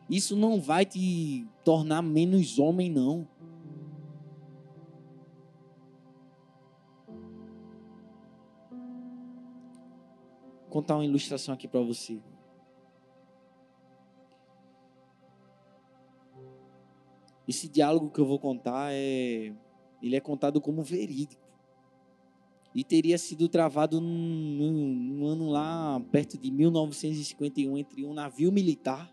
Isso 0.09 0.35
não 0.35 0.59
vai 0.59 0.85
te 0.85 1.47
tornar 1.63 2.01
menos 2.01 2.59
homem, 2.59 2.91
não. 2.91 3.27
contar 10.69 10.97
uma 10.97 11.05
ilustração 11.05 11.53
aqui 11.53 11.69
para 11.69 11.79
você. 11.79 12.21
Esse 17.47 17.67
diálogo 17.67 18.09
que 18.09 18.19
eu 18.19 18.25
vou 18.25 18.39
contar 18.39 18.91
é 18.91 19.53
ele 20.01 20.15
é 20.15 20.19
contado 20.19 20.61
como 20.61 20.83
verídico. 20.83 21.43
E 22.73 22.83
teria 22.83 23.17
sido 23.17 23.47
travado 23.47 24.01
num, 24.01 24.69
num 24.69 25.25
ano 25.25 25.49
lá 25.49 25.99
perto 26.11 26.37
de 26.37 26.51
1951 26.51 27.77
entre 27.77 28.05
um 28.05 28.13
navio 28.13 28.51
militar 28.51 29.11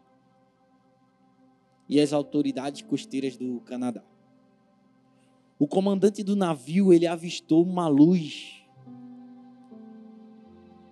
e 1.88 2.00
as 2.00 2.12
autoridades 2.12 2.82
costeiras 2.82 3.36
do 3.36 3.60
Canadá. 3.60 4.02
O 5.58 5.66
comandante 5.66 6.22
do 6.22 6.34
navio 6.34 6.92
ele 6.92 7.06
avistou 7.06 7.62
uma 7.62 7.86
luz 7.86 8.64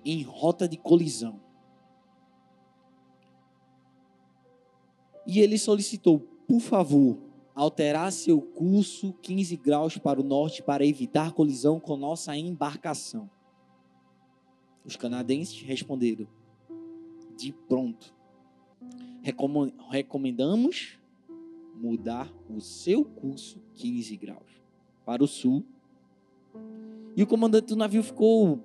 em 0.04 0.22
rota 0.22 0.68
de 0.68 0.76
colisão. 0.76 1.40
E 5.26 5.40
ele 5.40 5.58
solicitou, 5.58 6.20
por 6.46 6.60
favor, 6.60 7.29
alterar 7.60 8.10
seu 8.10 8.40
curso 8.40 9.12
15 9.20 9.54
graus 9.58 9.98
para 9.98 10.18
o 10.18 10.24
norte 10.24 10.62
para 10.62 10.86
evitar 10.86 11.32
colisão 11.32 11.78
com 11.78 11.94
nossa 11.94 12.34
embarcação. 12.34 13.28
Os 14.82 14.96
canadenses 14.96 15.60
responderam: 15.60 16.26
de 17.36 17.52
pronto. 17.52 18.14
Recomendamos 19.90 20.98
mudar 21.76 22.32
o 22.48 22.62
seu 22.62 23.04
curso 23.04 23.60
15 23.74 24.16
graus 24.16 24.62
para 25.04 25.22
o 25.22 25.28
sul. 25.28 25.62
E 27.14 27.22
o 27.22 27.26
comandante 27.26 27.66
do 27.66 27.76
navio 27.76 28.02
ficou 28.02 28.64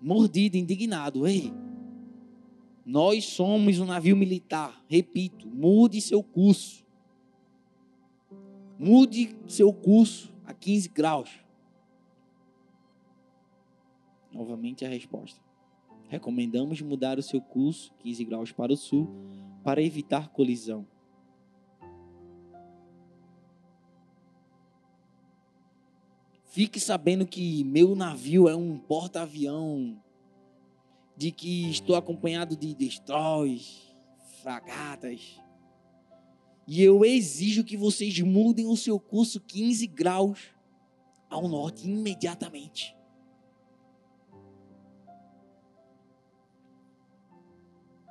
mordido, 0.00 0.56
indignado. 0.56 1.24
Ei, 1.24 1.52
nós 2.84 3.26
somos 3.26 3.78
um 3.78 3.84
navio 3.84 4.16
militar. 4.16 4.84
Repito, 4.88 5.46
mude 5.46 6.00
seu 6.00 6.20
curso. 6.20 6.85
Mude 8.78 9.36
seu 9.48 9.72
curso 9.72 10.32
a 10.44 10.52
15 10.52 10.88
graus. 10.90 11.30
Novamente 14.30 14.84
a 14.84 14.88
resposta. 14.88 15.40
Recomendamos 16.08 16.80
mudar 16.82 17.18
o 17.18 17.22
seu 17.22 17.40
curso 17.40 17.92
15 18.00 18.24
graus 18.24 18.52
para 18.52 18.72
o 18.72 18.76
sul 18.76 19.08
para 19.64 19.82
evitar 19.82 20.28
colisão. 20.28 20.86
Fique 26.44 26.80
sabendo 26.80 27.26
que 27.26 27.64
meu 27.64 27.94
navio 27.94 28.48
é 28.48 28.56
um 28.56 28.78
porta-avião, 28.78 30.00
de 31.16 31.30
que 31.30 31.70
estou 31.70 31.96
acompanhado 31.96 32.56
de 32.56 32.74
destroys, 32.74 33.94
fragatas. 34.42 35.38
E 36.66 36.82
eu 36.82 37.04
exijo 37.04 37.62
que 37.62 37.76
vocês 37.76 38.18
mudem 38.20 38.66
o 38.66 38.76
seu 38.76 38.98
curso 38.98 39.40
15 39.40 39.86
graus 39.86 40.52
ao 41.30 41.46
norte 41.48 41.88
imediatamente. 41.88 42.96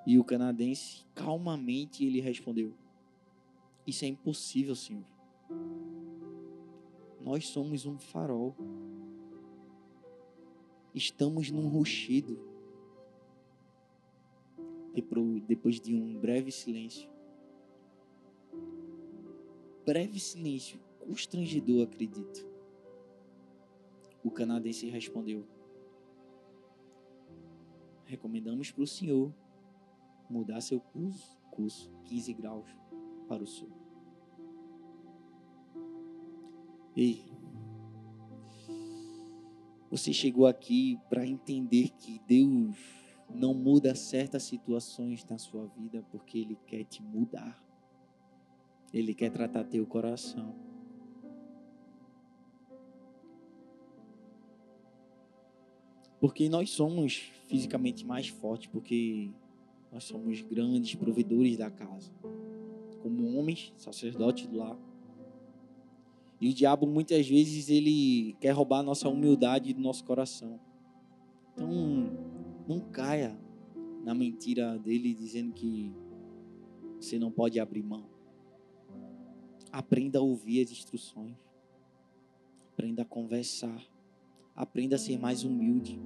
E 0.07 0.19
o 0.19 0.23
canadense, 0.23 1.03
calmamente, 1.13 2.05
ele 2.05 2.21
respondeu: 2.21 2.73
Isso 3.85 4.05
é 4.05 4.07
impossível, 4.07 4.75
senhor. 4.75 5.03
Nós 7.19 7.47
somos 7.47 7.85
um 7.85 7.97
farol. 7.97 8.55
Estamos 10.93 11.51
num 11.51 11.67
ruxido. 11.67 12.39
Depois 15.47 15.81
de 15.81 15.93
um 15.93 16.17
breve 16.17 16.51
silêncio. 16.51 17.14
Breve 19.85 20.19
silêncio, 20.19 20.79
constrangedor, 20.99 21.83
acredito. 21.83 22.47
o 24.23 24.31
canadense 24.31 24.89
respondeu: 24.89 25.45
Recomendamos 28.05 28.71
para 28.71 28.83
o 28.83 28.87
senhor 28.87 29.31
mudar 30.27 30.59
seu 30.61 30.79
curso, 30.79 31.37
curso 31.51 31.91
15 32.05 32.33
graus 32.33 32.67
para 33.27 33.43
o 33.43 33.45
sul. 33.45 33.69
Ei, 36.95 37.23
você 39.91 40.11
chegou 40.11 40.47
aqui 40.47 40.99
para 41.09 41.27
entender 41.27 41.89
que 41.89 42.19
Deus 42.27 42.75
não 43.29 43.53
muda 43.53 43.93
certas 43.93 44.43
situações 44.43 45.23
na 45.25 45.37
sua 45.37 45.67
vida 45.67 46.03
porque 46.09 46.39
Ele 46.39 46.57
quer 46.65 46.83
te 46.85 47.03
mudar. 47.03 47.64
Ele 48.95 49.13
quer 49.13 49.29
tratar 49.29 49.65
teu 49.65 49.85
coração. 49.85 50.55
Porque 56.17 56.47
nós 56.47 56.69
somos 56.69 57.29
fisicamente 57.45 58.05
mais 58.05 58.29
fortes, 58.29 58.69
porque 58.71 59.31
nós 59.91 60.05
somos 60.05 60.41
grandes 60.41 60.95
provedores 60.95 61.57
da 61.57 61.69
casa. 61.69 62.09
Como 63.01 63.37
homens, 63.37 63.73
sacerdotes 63.75 64.47
do 64.47 64.59
lar. 64.59 64.77
E 66.39 66.49
o 66.49 66.53
diabo 66.53 66.87
muitas 66.87 67.27
vezes 67.27 67.67
ele 67.67 68.37
quer 68.39 68.51
roubar 68.51 68.79
a 68.79 68.83
nossa 68.83 69.09
humildade 69.09 69.73
do 69.73 69.81
nosso 69.81 70.05
coração. 70.05 70.57
Então, 71.51 71.69
não 72.65 72.79
caia 72.79 73.37
na 74.05 74.15
mentira 74.15 74.79
dele 74.79 75.13
dizendo 75.13 75.51
que 75.51 75.93
você 76.97 77.19
não 77.19 77.29
pode 77.29 77.59
abrir 77.59 77.83
mão. 77.83 78.14
Aprenda 79.75 80.19
a 80.19 80.21
ouvir 80.21 80.63
as 80.63 80.71
instruções. 80.71 81.35
Aprenda 82.71 83.01
a 83.01 83.05
conversar. 83.05 83.85
Aprenda 84.55 84.95
a 84.95 84.97
ser 84.97 85.19
mais 85.19 85.43
humilde. 85.43 85.99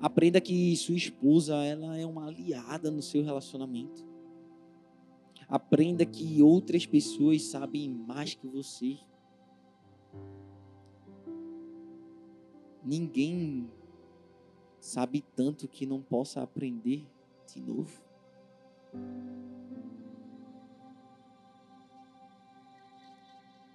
Aprenda 0.00 0.40
que 0.40 0.76
sua 0.76 0.94
esposa 0.94 1.56
ela 1.56 1.98
é 1.98 2.06
uma 2.06 2.28
aliada 2.28 2.88
no 2.88 3.02
seu 3.02 3.24
relacionamento. 3.24 4.06
Aprenda 5.48 6.06
que 6.06 6.40
outras 6.40 6.86
pessoas 6.86 7.42
sabem 7.42 7.90
mais 7.90 8.34
que 8.34 8.46
você. 8.46 8.96
Ninguém 12.84 13.68
sabe 14.78 15.24
tanto 15.34 15.66
que 15.66 15.84
não 15.84 16.00
possa 16.00 16.42
aprender 16.42 17.04
de 17.52 17.60
novo. 17.60 18.00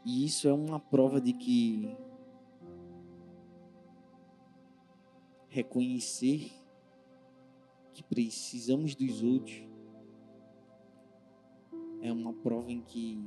E 0.05 0.25
isso 0.25 0.47
é 0.47 0.53
uma 0.53 0.79
prova 0.79 1.21
de 1.21 1.33
que 1.33 1.95
reconhecer 5.47 6.51
que 7.93 8.03
precisamos 8.03 8.95
dos 8.95 9.21
outros 9.21 9.63
é 12.01 12.11
uma 12.11 12.33
prova 12.33 12.71
em 12.71 12.81
que 12.81 13.23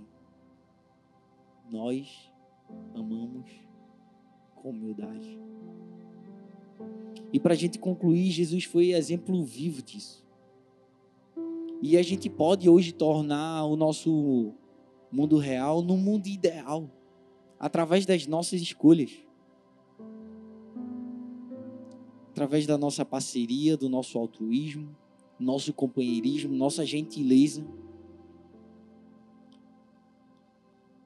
nós 1.70 2.30
amamos 2.94 3.50
com 4.56 4.70
humildade. 4.70 5.38
E 7.32 7.40
para 7.40 7.54
a 7.54 7.56
gente 7.56 7.78
concluir, 7.78 8.30
Jesus 8.30 8.64
foi 8.64 8.92
exemplo 8.92 9.42
vivo 9.44 9.82
disso. 9.82 10.24
E 11.80 11.96
a 11.96 12.02
gente 12.02 12.28
pode 12.28 12.68
hoje 12.68 12.92
tornar 12.92 13.64
o 13.64 13.76
nosso 13.76 14.54
mundo 15.11 15.38
real 15.38 15.83
no 15.83 15.97
mundo 15.97 16.27
ideal, 16.27 16.90
através 17.59 18.05
das 18.05 18.27
nossas 18.27 18.61
escolhas. 18.61 19.12
Através 22.31 22.66
da 22.66 22.77
nossa 22.77 23.05
parceria, 23.05 23.77
do 23.77 23.88
nosso 23.88 24.19
altruísmo, 24.19 24.95
nosso 25.38 25.73
companheirismo, 25.73 26.55
nossa 26.55 26.85
gentileza. 26.85 27.64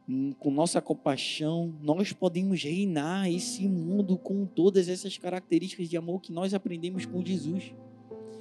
Hum, 0.09 0.33
com 0.39 0.51
nossa 0.51 0.81
compaixão, 0.81 1.73
nós 1.81 2.13
podemos 2.13 2.63
reinar 2.63 3.31
esse 3.31 3.69
mundo 3.69 4.19
com 4.19 4.45
todas 4.45 4.89
essas 4.89 5.17
características 5.17 5.89
de 5.89 5.97
amor 5.97 6.21
que 6.21 6.33
nós 6.33 6.53
aprendemos 6.53 7.07
com 7.07 7.25
Jesus. 7.25 7.73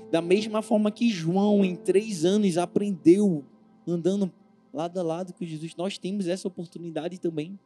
Da 0.10 0.22
mesma 0.22 0.64
forma 0.64 0.92
que 0.92 1.10
João, 1.10 1.64
em 1.64 1.76
três 1.76 2.26
anos, 2.26 2.58
aprendeu 2.58 3.46
andando 3.86 4.34
lado 4.74 5.00
a 5.00 5.04
lado 5.04 5.34
com 5.34 5.46
Jesus. 5.46 5.76
Nós 5.76 5.98
temos 5.98 6.28
essa 6.28 6.48
oportunidade 6.48 7.20
também. 7.20 7.60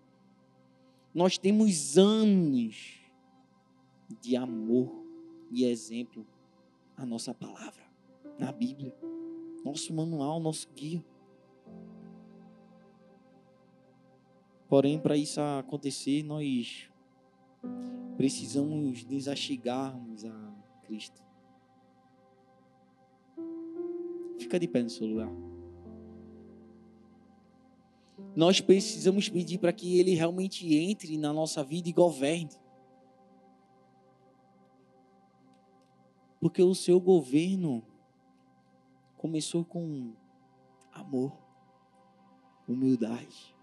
Nós 1.13 1.38
temos 1.38 1.98
anos 1.98 3.00
de 4.22 4.36
amor 4.36 5.04
e 5.52 5.66
exemplo 5.66 6.26
a 6.98 7.06
nossa 7.06 7.34
palavra, 7.34 7.84
na 8.39 8.52
Bíblia, 8.52 8.96
nosso 9.63 9.94
manual, 9.94 10.39
nosso 10.39 10.68
guia. 10.76 11.04
Porém, 14.68 15.00
para 15.00 15.16
isso 15.16 15.39
acontecer, 15.39 16.24
nós 16.24 16.89
precisamos 18.18 19.04
nos 19.04 19.28
achegarmos 19.28 20.26
a 20.26 20.54
Cristo. 20.84 21.22
Fica 24.39 24.60
de 24.60 24.68
pé 24.68 24.82
no 24.82 24.89
seu 24.89 25.06
lugar 25.06 25.53
nós 28.36 28.60
precisamos 28.60 29.30
pedir 29.30 29.60
para 29.60 29.74
que 29.74 30.00
Ele 30.00 30.15
realmente 30.15 30.74
entre 30.76 31.17
na 31.17 31.32
nossa 31.32 31.63
vida 31.63 31.89
e 31.89 31.93
governe. 31.93 32.50
Porque 36.39 36.62
o 36.62 36.76
seu 36.76 37.00
governo 37.00 37.84
começou 39.17 39.63
com 39.63 40.13
amor, 40.91 41.32
humildade. 42.67 43.56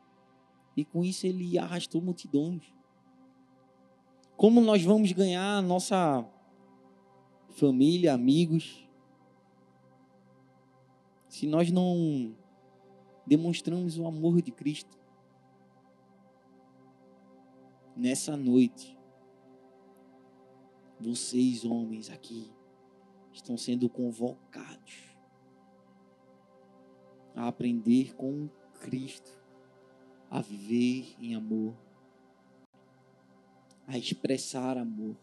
E 0.77 0.85
com 0.85 1.05
isso 1.05 1.27
ele 1.27 1.59
arrastou 1.59 2.01
multidões. 2.01 2.63
Como 4.37 4.61
nós 4.63 4.83
vamos 4.83 5.13
ganhar 5.13 5.63
nossa 5.63 6.27
família, 7.51 8.15
amigos, 8.15 8.89
se 11.29 11.47
nós 11.47 11.71
não 11.71 12.35
demonstramos 13.31 13.97
o 13.97 14.09
amor 14.09 14.43
de 14.43 14.51
Cristo. 14.51 14.99
Nessa 17.97 18.37
noite, 18.37 18.99
vocês, 20.99 21.65
homens 21.65 22.11
aqui, 22.11 22.51
estão 23.33 23.57
sendo 23.57 23.89
convocados 23.89 25.17
a 27.37 27.47
aprender 27.47 28.17
com 28.17 28.49
Cristo, 28.81 29.31
a 30.29 30.41
viver 30.41 31.15
em 31.21 31.37
amor, 31.37 31.77
a 33.87 33.97
expressar 33.97 34.77
amor 34.77 35.15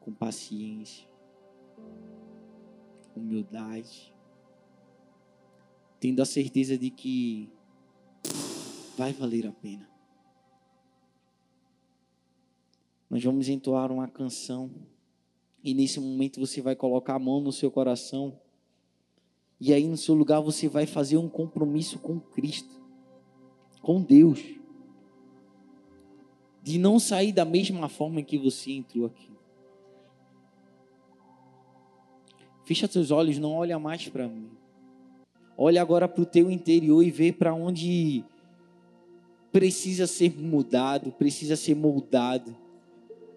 com 0.00 0.12
paciência, 0.12 1.08
humildade, 3.14 4.12
tendo 6.00 6.20
a 6.20 6.24
certeza 6.24 6.76
de 6.78 6.90
que 6.90 7.48
vai 8.96 9.12
valer 9.12 9.46
a 9.46 9.52
pena. 9.52 9.88
Nós 13.08 13.22
vamos 13.22 13.48
entoar 13.48 13.90
uma 13.90 14.06
canção 14.06 14.70
e 15.62 15.72
nesse 15.74 15.98
momento 15.98 16.40
você 16.40 16.60
vai 16.60 16.76
colocar 16.76 17.14
a 17.14 17.18
mão 17.18 17.40
no 17.40 17.52
seu 17.52 17.70
coração 17.70 18.38
e 19.60 19.72
aí 19.72 19.86
no 19.86 19.96
seu 19.96 20.14
lugar 20.14 20.40
você 20.40 20.68
vai 20.68 20.86
fazer 20.86 21.16
um 21.16 21.28
compromisso 21.28 21.98
com 21.98 22.20
Cristo, 22.20 22.80
com 23.82 24.00
Deus, 24.02 24.40
de 26.62 26.78
não 26.78 26.98
sair 26.98 27.32
da 27.32 27.44
mesma 27.44 27.88
forma 27.88 28.22
que 28.22 28.38
você 28.38 28.72
entrou 28.72 29.06
aqui. 29.06 29.32
Fecha 32.64 32.86
seus 32.86 33.10
olhos, 33.10 33.38
não 33.38 33.52
olha 33.52 33.78
mais 33.78 34.06
para 34.08 34.28
mim. 34.28 34.57
Olha 35.60 35.82
agora 35.82 36.06
para 36.06 36.22
o 36.22 36.26
teu 36.26 36.48
interior 36.48 37.02
e 37.02 37.10
vê 37.10 37.32
para 37.32 37.52
onde 37.52 38.24
precisa 39.50 40.06
ser 40.06 40.40
mudado, 40.40 41.10
precisa 41.10 41.56
ser 41.56 41.74
moldado. 41.74 42.56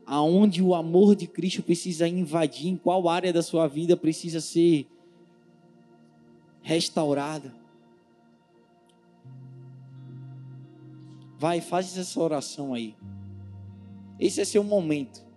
Aonde 0.05 0.61
o 0.61 0.76
amor 0.76 1.15
de 1.15 1.26
Cristo 1.26 1.63
precisa 1.63 2.07
invadir, 2.07 2.67
em 2.67 2.78
qual 2.78 3.09
área 3.09 3.34
da 3.34 3.41
sua 3.41 3.67
vida 3.67 3.97
precisa 3.97 4.39
ser 4.39 4.86
restaurada. 6.61 7.55
Vai, 11.39 11.59
faz 11.59 11.97
essa 11.97 12.19
oração 12.22 12.72
aí. 12.72 12.95
Esse 14.19 14.41
é 14.41 14.45
seu 14.45 14.63
momento. 14.63 15.30